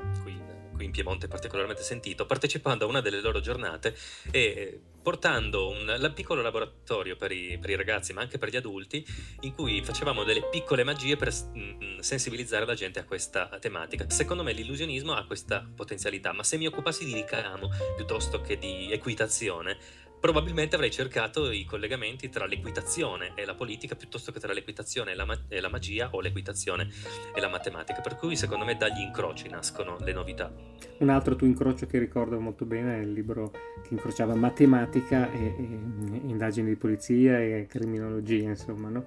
qui 0.73 0.85
in 0.85 0.91
Piemonte 0.91 1.27
è 1.27 1.29
particolarmente 1.29 1.83
sentito, 1.83 2.25
partecipando 2.25 2.85
a 2.85 2.87
una 2.87 3.01
delle 3.01 3.21
loro 3.21 3.39
giornate 3.39 3.95
e 4.31 4.79
portando 5.03 5.69
un, 5.69 6.11
piccolo 6.15 6.41
laboratorio 6.41 7.15
per 7.15 7.31
i, 7.31 7.57
per 7.59 7.69
i, 7.69 7.75
ragazzi, 7.75 8.13
ma 8.13 8.21
anche 8.21 8.37
per 8.37 8.49
gli 8.49 8.55
adulti, 8.55 9.05
in 9.41 9.53
cui 9.53 9.83
facevamo 9.83 10.23
delle 10.23 10.47
piccole 10.49 10.83
magie 10.83 11.17
per 11.17 11.31
mh, 11.31 11.59
mm, 11.59 11.99
sensibilizzare 11.99 12.65
la 12.65 12.73
gente 12.73 12.99
a 12.99 13.03
questa 13.03 13.47
tematica. 13.59 14.09
Secondo 14.09 14.41
me 14.41 14.53
l'illusionismo 14.53 15.13
ha 15.13 15.25
questa 15.25 15.67
potenzialità, 15.75 16.31
ma 16.31 16.43
se 16.43 16.57
mi 16.57 16.65
occupassi 16.65 17.05
di 17.05 17.13
ricamo 17.13 17.69
piuttosto 17.95 18.41
che 18.41 18.57
di 18.57 18.91
equitazione, 18.91 19.77
probabilmente 20.23 20.75
avrei 20.75 20.89
cercato 20.89 21.51
i 21.51 21.65
collegamenti 21.65 22.29
tra 22.29 22.45
l'equitazione 22.45 23.33
e 23.35 23.43
la 23.43 23.55
politica 23.55 23.93
piuttosto 23.97 24.31
che 24.31 24.39
tra 24.39 24.53
l'equitazione 24.53 25.11
e 25.11 25.15
la, 25.15 25.25
ma- 25.25 25.37
e 25.49 25.59
la, 25.59 25.67
magia 25.67 26.07
o 26.13 26.21
l'equitazione 26.21 26.87
e 27.35 27.41
la 27.41 27.49
matematica. 27.49 27.99
Per 27.99 28.15
cui 28.15 28.37
secondo 28.37 28.63
me 28.63 28.77
dagli 28.77 29.01
incroci 29.01 29.49
nascono 29.49 29.97
le 29.99 30.13
novità. 30.13 30.49
Un 30.99 31.09
altro 31.09 31.35
tuo 31.35 31.45
incrocio 31.45 31.87
che 31.87 31.99
ricordo 31.99 32.39
molto 32.39 32.63
bene 32.63 32.99
è 32.99 33.01
il 33.01 33.11
libro 33.11 33.51
che 33.81 33.89
incrociava 33.89 34.33
matematica 34.33 35.29
e, 35.29 35.43
e 35.43 36.21
indagini 36.23 36.69
di 36.69 36.77
polizia 36.77 37.41
e 37.41 37.65
criminologia, 37.67 38.47
insomma, 38.47 38.87
no? 38.87 39.05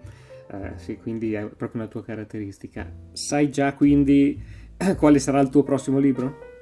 Uh, 0.49 0.73
sì, 0.77 0.99
quindi 0.99 1.33
è 1.33 1.47
proprio 1.47 1.81
una 1.81 1.91
tua 1.91 2.05
caratteristica. 2.05 2.93
Sai 3.13 3.51
già 3.51 3.73
quindi 3.73 4.39
quale 4.99 5.19
sarà 5.19 5.41
il 5.41 5.49
tuo 5.49 5.63
prossimo 5.63 5.99
libro? 5.99 6.56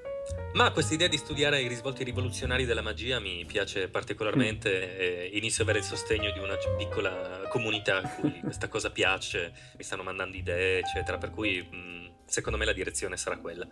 Ma 0.54 0.70
questa 0.70 0.94
idea 0.94 1.08
di 1.08 1.16
studiare 1.16 1.60
i 1.60 1.66
risvolti 1.66 2.04
rivoluzionari 2.04 2.64
della 2.64 2.80
magia 2.80 3.18
mi 3.18 3.44
piace 3.44 3.88
particolarmente 3.88 4.70
mm. 4.70 5.00
e 5.00 5.30
inizio 5.32 5.64
ad 5.64 5.68
avere 5.68 5.84
il 5.84 5.90
sostegno 5.90 6.30
di 6.30 6.38
una 6.38 6.56
piccola 6.78 7.42
comunità 7.48 7.98
a 7.98 8.08
cui 8.08 8.38
questa 8.40 8.68
cosa 8.68 8.90
piace, 8.90 9.52
mi 9.76 9.82
stanno 9.82 10.04
mandando 10.04 10.37
idee, 10.37 10.78
eccetera, 10.78 11.18
per 11.18 11.30
cui 11.30 11.60
mm, 11.60 12.06
secondo 12.24 12.56
me 12.56 12.64
la 12.64 12.72
direzione 12.72 13.16
sarà 13.16 13.38
quella. 13.38 13.66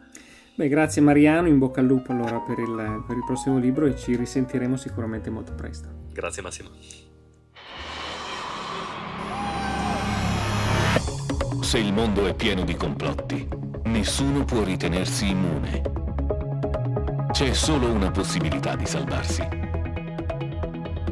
Beh, 0.55 0.69
grazie 0.69 1.01
Mariano, 1.01 1.49
in 1.49 1.59
bocca 1.59 1.81
al 1.81 1.87
lupo 1.87 2.13
allora 2.13 2.39
per 2.41 2.59
il, 2.59 3.05
per 3.07 3.17
il 3.17 3.25
prossimo 3.25 3.59
libro 3.59 3.87
e 3.87 3.97
ci 3.97 4.17
risentiremo 4.17 4.77
sicuramente 4.77 5.31
molto 5.31 5.55
presto. 5.55 5.89
Grazie 6.13 6.43
Massimo. 6.43 6.71
Se 11.63 11.79
il 11.79 11.93
mondo 11.93 12.27
è 12.27 12.35
pieno 12.35 12.65
di 12.65 12.75
complotti, 12.75 13.49
nessuno 13.85 14.45
può 14.45 14.63
ritenersi 14.63 15.29
immune. 15.29 16.02
C'è 17.43 17.55
solo 17.55 17.91
una 17.91 18.13
possibilità 18.13 18.77
di 18.77 18.87
salvarsi. 18.87 19.43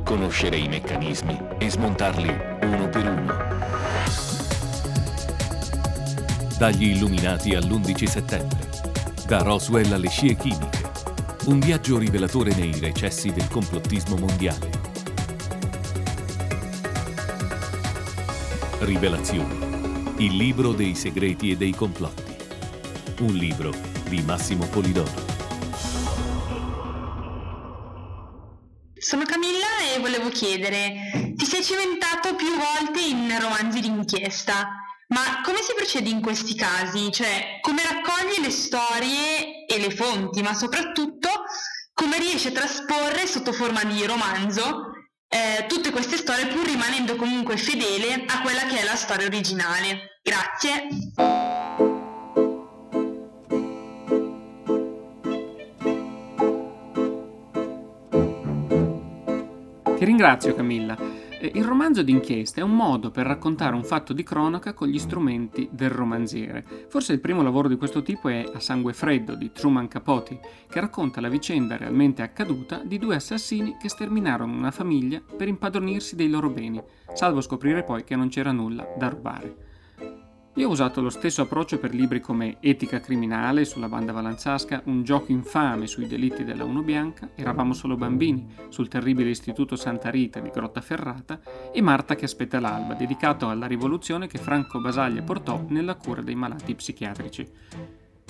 Conoscere 0.05 0.59
i 0.59 0.69
meccanismi 0.69 1.37
e 1.59 1.69
smontarli 1.69 2.33
uno 2.63 2.89
per 2.89 3.05
uno. 3.05 3.35
Dagli 6.57 6.91
illuminati 6.91 7.57
all'11 7.57 8.05
settembre. 8.05 8.59
Da 9.27 9.39
Roswell 9.39 9.93
alle 9.93 10.09
scie 10.09 10.37
chimiche. 10.37 10.93
Un 11.47 11.59
viaggio 11.59 11.99
rivelatore 11.99 12.55
nei 12.55 12.79
recessi 12.79 13.33
del 13.33 13.49
complottismo 13.49 14.15
mondiale. 14.15 14.71
Rivelazioni. 18.79 20.15
Il 20.19 20.37
libro 20.37 20.75
dei 20.75 20.95
segreti 20.95 21.51
e 21.51 21.57
dei 21.57 21.73
complotti. 21.73 22.37
Un 23.19 23.35
libro 23.35 23.75
di 24.09 24.23
Massimo 24.23 24.67
Polidoro. 24.67 25.30
Chiedere, 30.31 31.35
ti 31.37 31.45
sei 31.45 31.63
cimentato 31.63 32.35
più 32.35 32.49
volte 32.57 33.01
in 33.01 33.37
romanzi 33.41 33.81
d'inchiesta, 33.81 34.69
ma 35.09 35.41
come 35.43 35.59
si 35.63 35.75
procede 35.75 36.09
in 36.09 36.21
questi 36.21 36.55
casi? 36.55 37.11
Cioè, 37.11 37.59
come 37.61 37.83
raccogli 37.83 38.43
le 38.43 38.51
storie 38.51 39.67
e 39.67 39.79
le 39.79 39.91
fonti, 39.91 40.43
ma 40.43 40.55
soprattutto 40.55 41.29
come 41.93 42.19
riesci 42.19 42.49
a 42.49 42.53
trasporre 42.53 43.27
sotto 43.27 43.53
forma 43.53 43.85
di 43.85 44.05
romanzo 44.07 44.93
eh, 45.33 45.67
tutte 45.69 45.91
queste 45.91 46.17
storie 46.17 46.47
pur 46.47 46.67
rimanendo 46.67 47.15
comunque 47.15 47.57
fedele 47.57 48.25
a 48.27 48.41
quella 48.43 48.65
che 48.65 48.81
è 48.81 48.85
la 48.85 48.97
storia 48.97 49.27
originale. 49.27 50.19
Grazie. 50.23 51.50
Ti 60.01 60.07
ringrazio 60.07 60.55
Camilla. 60.55 60.97
Eh, 61.39 61.53
il 61.57 61.63
romanzo 61.63 62.03
d'inchiesta 62.03 62.63
è 62.63 62.65
un 62.65 62.75
modo 62.75 63.11
per 63.11 63.27
raccontare 63.27 63.75
un 63.75 63.85
fatto 63.85 64.15
di 64.15 64.23
cronaca 64.23 64.73
con 64.73 64.89
gli 64.89 64.99
strumenti 64.99 65.69
del 65.71 65.91
romanziere. 65.91 66.65
Forse 66.89 67.13
il 67.13 67.21
primo 67.21 67.43
lavoro 67.43 67.69
di 67.69 67.77
questo 67.77 68.01
tipo 68.01 68.31
è 68.31 68.51
A 68.51 68.61
sangue 68.61 68.95
freddo 68.95 69.35
di 69.35 69.53
Truman 69.53 69.89
Capote, 69.89 70.41
che 70.71 70.81
racconta 70.81 71.21
la 71.21 71.29
vicenda 71.29 71.77
realmente 71.77 72.23
accaduta 72.23 72.81
di 72.83 72.97
due 72.97 73.17
assassini 73.17 73.77
che 73.79 73.91
sterminarono 73.91 74.57
una 74.57 74.71
famiglia 74.71 75.21
per 75.37 75.49
impadronirsi 75.49 76.17
dei 76.17 76.31
loro 76.31 76.49
beni, 76.49 76.83
salvo 77.13 77.43
scoprire 77.43 77.83
poi 77.83 78.03
che 78.03 78.17
non 78.17 78.31
c'era 78.31 78.53
nulla 78.53 78.95
da 78.97 79.11
rubare. 79.11 79.70
Io 80.55 80.67
ho 80.67 80.73
usato 80.73 81.01
lo 81.01 81.11
stesso 81.11 81.43
approccio 81.43 81.79
per 81.79 81.95
libri 81.95 82.21
come 82.21 82.57
Etica 82.59 82.99
criminale 82.99 83.65
sulla 83.65 83.89
banda 83.89 84.11
valanzasca, 84.11 84.83
Un 84.87 85.05
gioco 85.05 85.31
infame 85.31 85.87
sui 85.87 86.09
delitti 86.09 86.43
della 86.43 86.65
Uno 86.65 86.83
Bianca, 86.83 87.31
Eravamo 87.37 87.73
solo 87.73 87.97
bambini 87.97 88.53
sul 88.69 88.89
terribile 88.89 89.31
istituto 89.31 89.77
Santa 89.77 90.11
Rita 90.11 90.41
di 90.41 90.51
Grottaferrata 90.51 91.41
e 91.73 91.81
Marta 91.81 92.17
che 92.17 92.25
aspetta 92.25 92.59
l'alba, 92.59 92.95
dedicato 92.95 93.49
alla 93.49 93.67
rivoluzione 93.67 94.27
che 94.27 94.39
Franco 94.39 94.81
Basaglia 94.81 95.23
portò 95.23 95.65
nella 95.69 95.95
cura 95.95 96.21
dei 96.21 96.35
malati 96.35 96.75
psichiatrici. 96.75 97.49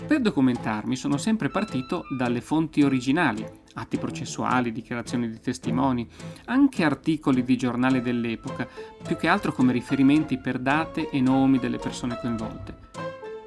Per 0.07 0.21
documentarmi 0.21 0.97
sono 0.97 1.17
sempre 1.17 1.49
partito 1.49 2.05
dalle 2.17 2.43
fonti 2.43 2.83
originali, 2.83 3.47
atti 3.75 3.99
processuali, 3.99 4.73
dichiarazioni 4.73 5.29
di 5.29 5.41
testimoni, 5.41 6.09
anche 6.47 6.85
articoli 6.85 7.45
di 7.45 7.57
giornale 7.57 8.03
dell'epoca, 8.03 8.67
più 9.03 9.17
che 9.17 9.29
altro 9.29 9.53
come 9.53 9.73
riferimenti 9.73 10.39
per 10.39 10.59
date 10.59 11.11
e 11.11 11.21
nomi 11.21 11.59
delle 11.59 11.79
persone 11.79 12.19
coinvolte. 12.21 12.89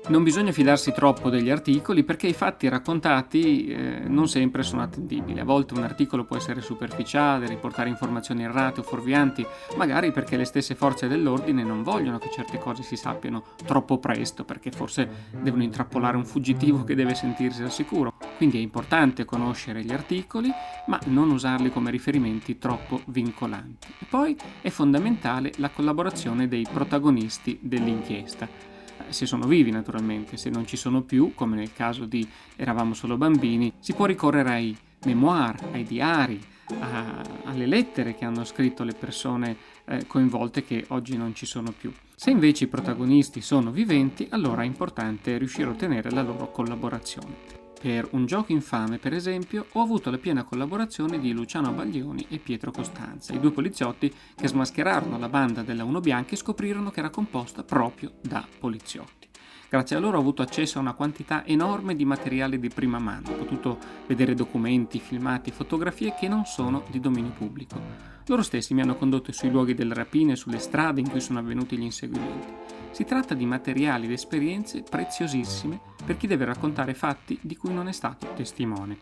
Non 0.05 0.21
bisogna 0.21 0.51
fidarsi 0.51 0.91
troppo 0.91 1.29
degli 1.29 1.49
articoli 1.49 2.03
perché 2.03 2.27
i 2.27 2.33
fatti 2.33 2.67
raccontati 2.67 3.67
eh, 3.67 4.01
non 4.05 4.27
sempre 4.27 4.61
sono 4.61 4.81
attendibili. 4.81 5.39
A 5.39 5.45
volte 5.45 5.75
un 5.75 5.83
articolo 5.83 6.25
può 6.25 6.35
essere 6.35 6.59
superficiale, 6.59 7.47
riportare 7.47 7.87
informazioni 7.87 8.43
errate 8.43 8.81
o 8.81 8.83
fuorvianti, 8.83 9.45
magari 9.77 10.11
perché 10.11 10.35
le 10.35 10.43
stesse 10.43 10.75
forze 10.75 11.07
dell'ordine 11.07 11.63
non 11.63 11.83
vogliono 11.83 12.17
che 12.17 12.29
certe 12.29 12.59
cose 12.59 12.83
si 12.83 12.97
sappiano 12.97 13.43
troppo 13.65 13.97
presto, 13.97 14.43
perché 14.43 14.71
forse 14.71 15.29
devono 15.39 15.63
intrappolare 15.63 16.17
un 16.17 16.25
fuggitivo 16.25 16.83
che 16.83 16.95
deve 16.95 17.15
sentirsi 17.15 17.63
al 17.63 17.71
sicuro. 17.71 18.12
Quindi 18.37 18.57
è 18.57 18.61
importante 18.61 19.25
conoscere 19.25 19.83
gli 19.83 19.93
articoli, 19.93 20.51
ma 20.87 20.99
non 21.05 21.31
usarli 21.31 21.71
come 21.71 21.91
riferimenti 21.91 22.57
troppo 22.57 23.01
vincolanti. 23.07 23.87
E 23.99 24.05
poi 24.09 24.35
è 24.61 24.69
fondamentale 24.69 25.51
la 25.57 25.69
collaborazione 25.69 26.47
dei 26.47 26.67
protagonisti 26.71 27.57
dell'inchiesta 27.61 28.71
se 29.09 29.25
sono 29.25 29.45
vivi 29.47 29.71
naturalmente, 29.71 30.37
se 30.37 30.49
non 30.49 30.65
ci 30.65 30.77
sono 30.77 31.01
più, 31.01 31.33
come 31.35 31.55
nel 31.55 31.73
caso 31.73 32.05
di 32.05 32.27
Eravamo 32.55 32.93
solo 32.93 33.17
bambini, 33.17 33.73
si 33.79 33.93
può 33.93 34.05
ricorrere 34.05 34.49
ai 34.49 34.77
memoir, 35.05 35.55
ai 35.71 35.83
diari, 35.83 36.39
a, 36.79 37.21
alle 37.45 37.65
lettere 37.65 38.15
che 38.15 38.25
hanno 38.25 38.43
scritto 38.43 38.83
le 38.83 38.93
persone 38.93 39.57
eh, 39.85 40.07
coinvolte 40.07 40.63
che 40.63 40.85
oggi 40.89 41.17
non 41.17 41.35
ci 41.35 41.45
sono 41.45 41.71
più. 41.71 41.91
Se 42.15 42.29
invece 42.29 42.65
i 42.65 42.67
protagonisti 42.67 43.41
sono 43.41 43.71
viventi, 43.71 44.27
allora 44.29 44.61
è 44.61 44.65
importante 44.65 45.37
riuscire 45.37 45.67
a 45.67 45.71
ottenere 45.71 46.09
la 46.11 46.21
loro 46.21 46.51
collaborazione. 46.51 47.62
Per 47.83 48.07
Un 48.11 48.25
gioco 48.25 48.53
infame, 48.53 48.97
per 48.97 49.11
esempio, 49.11 49.65
ho 49.73 49.81
avuto 49.81 50.09
la 50.09 50.17
piena 50.17 50.45
collaborazione 50.45 51.19
di 51.19 51.33
Luciano 51.33 51.73
Baglioni 51.73 52.27
e 52.29 52.37
Pietro 52.37 52.71
Costanza, 52.71 53.33
i 53.33 53.41
due 53.41 53.51
poliziotti 53.51 54.09
che 54.37 54.47
smascherarono 54.47 55.19
la 55.19 55.27
banda 55.27 55.63
della 55.63 55.83
Uno 55.83 55.99
Bianca 55.99 56.31
e 56.31 56.37
scoprirono 56.37 56.91
che 56.91 56.99
era 57.01 57.09
composta 57.09 57.65
proprio 57.65 58.13
da 58.21 58.47
poliziotti. 58.57 59.27
Grazie 59.67 59.97
a 59.97 59.99
loro 59.99 60.15
ho 60.15 60.21
avuto 60.21 60.41
accesso 60.41 60.77
a 60.77 60.81
una 60.81 60.93
quantità 60.93 61.45
enorme 61.45 61.97
di 61.97 62.05
materiale 62.05 62.57
di 62.57 62.69
prima 62.69 62.99
mano, 62.99 63.31
ho 63.31 63.35
potuto 63.35 63.77
vedere 64.07 64.33
documenti, 64.33 64.99
filmati, 64.99 65.51
fotografie 65.51 66.15
che 66.17 66.29
non 66.29 66.45
sono 66.45 66.85
di 66.89 67.01
dominio 67.01 67.31
pubblico. 67.31 67.81
Loro 68.27 68.43
stessi 68.43 68.73
mi 68.73 68.79
hanno 68.79 68.95
condotto 68.95 69.33
sui 69.33 69.51
luoghi 69.51 69.73
delle 69.73 69.93
rapine 69.93 70.37
sulle 70.37 70.59
strade 70.59 71.01
in 71.01 71.09
cui 71.09 71.19
sono 71.19 71.39
avvenuti 71.39 71.77
gli 71.77 71.83
inseguimenti. 71.83 72.82
Si 72.93 73.05
tratta 73.05 73.33
di 73.33 73.47
materiali 73.47 74.05
ed 74.05 74.11
esperienze 74.11 74.83
preziosissime 74.83 75.79
per 76.05 76.15
chi 76.15 76.27
deve 76.27 76.45
raccontare 76.45 76.93
fatti 76.93 77.39
di 77.41 77.57
cui 77.57 77.73
non 77.73 77.87
è 77.87 77.91
stato 77.91 78.31
testimone. 78.35 78.99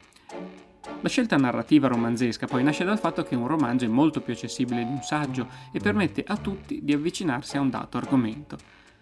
La 1.01 1.09
scelta 1.09 1.35
narrativa 1.35 1.89
romanzesca 1.89 2.47
poi 2.47 2.63
nasce 2.63 2.85
dal 2.85 2.99
fatto 2.99 3.23
che 3.23 3.35
un 3.35 3.47
romanzo 3.47 3.83
è 3.83 3.89
molto 3.89 4.21
più 4.21 4.31
accessibile 4.31 4.85
di 4.85 4.91
un 4.91 5.01
saggio 5.01 5.45
e 5.73 5.79
permette 5.79 6.23
a 6.25 6.37
tutti 6.37 6.79
di 6.81 6.93
avvicinarsi 6.93 7.57
a 7.57 7.59
un 7.59 7.69
dato 7.69 7.97
argomento. 7.97 8.57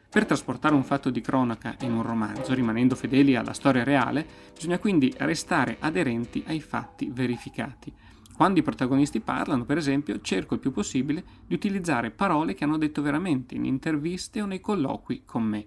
Per 0.09 0.25
trasportare 0.25 0.73
un 0.73 0.83
fatto 0.83 1.11
di 1.11 1.21
cronaca 1.21 1.75
in 1.81 1.93
un 1.93 2.01
romanzo, 2.01 2.55
rimanendo 2.55 2.95
fedeli 2.95 3.35
alla 3.35 3.53
storia 3.53 3.83
reale, 3.83 4.25
bisogna 4.55 4.79
quindi 4.79 5.13
restare 5.17 5.77
aderenti 5.81 6.43
ai 6.47 6.61
fatti 6.61 7.11
verificati. 7.13 7.93
Quando 8.39 8.59
i 8.59 8.63
protagonisti 8.63 9.19
parlano, 9.19 9.65
per 9.65 9.75
esempio, 9.75 10.21
cerco 10.21 10.53
il 10.53 10.61
più 10.61 10.71
possibile 10.71 11.25
di 11.45 11.55
utilizzare 11.55 12.09
parole 12.09 12.53
che 12.53 12.63
hanno 12.63 12.77
detto 12.77 13.01
veramente 13.01 13.53
in 13.55 13.65
interviste 13.65 14.41
o 14.41 14.45
nei 14.45 14.61
colloqui 14.61 15.23
con 15.25 15.43
me. 15.43 15.65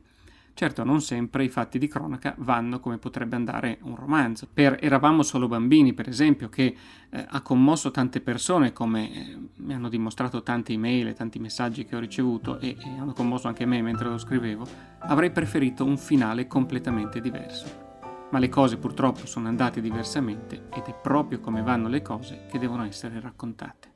Certo, 0.54 0.82
non 0.82 1.02
sempre 1.02 1.44
i 1.44 1.50
fatti 1.50 1.78
di 1.78 1.86
cronaca 1.86 2.34
vanno 2.38 2.80
come 2.80 2.96
potrebbe 2.96 3.36
andare 3.36 3.76
un 3.82 3.94
romanzo. 3.94 4.48
Per 4.50 4.78
Eravamo 4.80 5.22
solo 5.22 5.48
bambini, 5.48 5.92
per 5.92 6.08
esempio, 6.08 6.48
che 6.48 6.74
eh, 7.10 7.26
ha 7.28 7.42
commosso 7.42 7.90
tante 7.90 8.22
persone, 8.22 8.72
come 8.72 9.12
eh, 9.12 9.36
mi 9.56 9.74
hanno 9.74 9.90
dimostrato 9.90 10.42
tante 10.42 10.72
email 10.72 11.08
e 11.08 11.12
tanti 11.12 11.38
messaggi 11.38 11.84
che 11.84 11.94
ho 11.94 12.00
ricevuto 12.00 12.58
e, 12.58 12.68
e 12.68 12.98
hanno 12.98 13.12
commosso 13.12 13.48
anche 13.48 13.66
me 13.66 13.82
mentre 13.82 14.08
lo 14.08 14.16
scrivevo, 14.16 14.66
avrei 15.00 15.30
preferito 15.30 15.84
un 15.84 15.98
finale 15.98 16.46
completamente 16.46 17.20
diverso 17.20 17.91
ma 18.32 18.38
le 18.38 18.48
cose 18.48 18.78
purtroppo 18.78 19.26
sono 19.26 19.48
andate 19.48 19.80
diversamente 19.80 20.64
ed 20.74 20.84
è 20.86 20.94
proprio 20.94 21.40
come 21.40 21.62
vanno 21.62 21.88
le 21.88 22.00
cose 22.00 22.46
che 22.50 22.58
devono 22.58 22.84
essere 22.84 23.20
raccontate. 23.20 23.90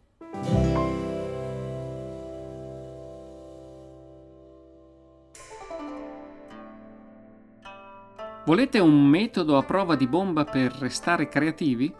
Volete 8.44 8.78
un 8.78 9.04
metodo 9.04 9.56
a 9.56 9.64
prova 9.64 9.96
di 9.96 10.06
bomba 10.06 10.44
per 10.44 10.72
restare 10.78 11.28
creativi? 11.28 11.92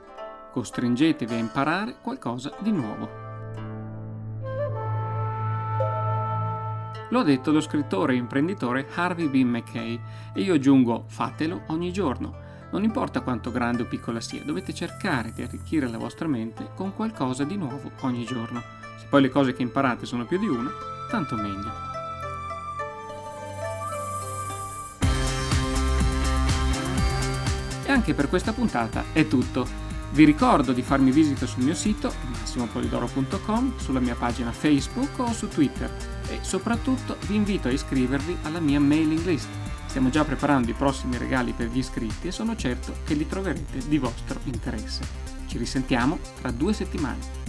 Costringetevi 0.53 1.35
a 1.35 1.38
imparare 1.38 1.96
qualcosa 2.03 2.53
di 2.61 2.70
nuovo. 2.70 3.26
Lo 7.11 7.21
ha 7.21 7.23
detto 7.23 7.53
lo 7.53 7.61
scrittore 7.61 8.14
e 8.14 8.16
imprenditore 8.16 8.88
Harvey 8.95 9.29
B. 9.29 9.37
McKay 9.45 10.01
e 10.35 10.40
io 10.40 10.55
aggiungo 10.55 11.05
fatelo 11.07 11.62
ogni 11.69 11.92
giorno. 11.92 12.45
Non 12.73 12.83
importa 12.83 13.21
quanto 13.21 13.53
grande 13.53 13.83
o 13.83 13.87
piccola 13.87 14.21
sia, 14.21 14.42
dovete 14.42 14.75
cercare 14.75 15.33
di 15.33 15.42
arricchire 15.42 15.88
la 15.88 15.99
vostra 15.99 16.27
mente 16.27 16.71
con 16.75 16.95
qualcosa 16.95 17.45
di 17.45 17.57
nuovo 17.57 17.92
ogni 18.01 18.25
giorno. 18.25 18.61
Se 18.99 19.07
poi 19.09 19.23
le 19.23 19.29
cose 19.29 19.55
che 19.55 19.62
imparate 19.62 20.05
sono 20.05 20.27
più 20.27 20.38
di 20.38 20.49
una, 20.49 20.71
tanto 21.09 21.37
meglio. 21.37 21.85
E 27.85 27.92
anche 27.92 28.14
per 28.14 28.29
questa 28.29 28.53
puntata 28.53 29.05
è 29.12 29.29
tutto. 29.29 29.86
Vi 30.12 30.25
ricordo 30.25 30.73
di 30.73 30.83
farmi 30.83 31.11
visita 31.11 31.47
sul 31.47 31.64
mio 31.64 31.75
sito 31.75 32.12
massimopolidoro.com, 32.31 33.77
sulla 33.77 34.01
mia 34.01 34.14
pagina 34.14 34.53
Facebook 34.53 35.19
o 35.19 35.33
su 35.33 35.49
Twitter 35.49 35.95
e 36.29 36.38
soprattutto 36.40 37.16
vi 37.27 37.35
invito 37.35 37.69
a 37.69 37.73
iscrivervi 37.73 38.38
alla 38.42 38.61
mia 38.61 38.81
mailing 38.81 39.25
list. 39.25 39.49
Stiamo 39.87 40.09
già 40.11 40.25
preparando 40.25 40.71
i 40.71 40.75
prossimi 40.75 41.19
regali 41.19 41.53
per 41.53 41.69
gli 41.69 41.79
iscritti 41.79 42.29
e 42.29 42.33
sono 42.33 42.57
certo 42.57 42.95
che 43.05 43.14
li 43.14 43.27
troverete 43.27 43.88
di 43.88 43.99
vostro 43.99 44.40
interesse. 44.45 45.03
Ci 45.47 45.59
risentiamo 45.59 46.19
tra 46.40 46.51
due 46.51 46.73
settimane. 46.73 47.45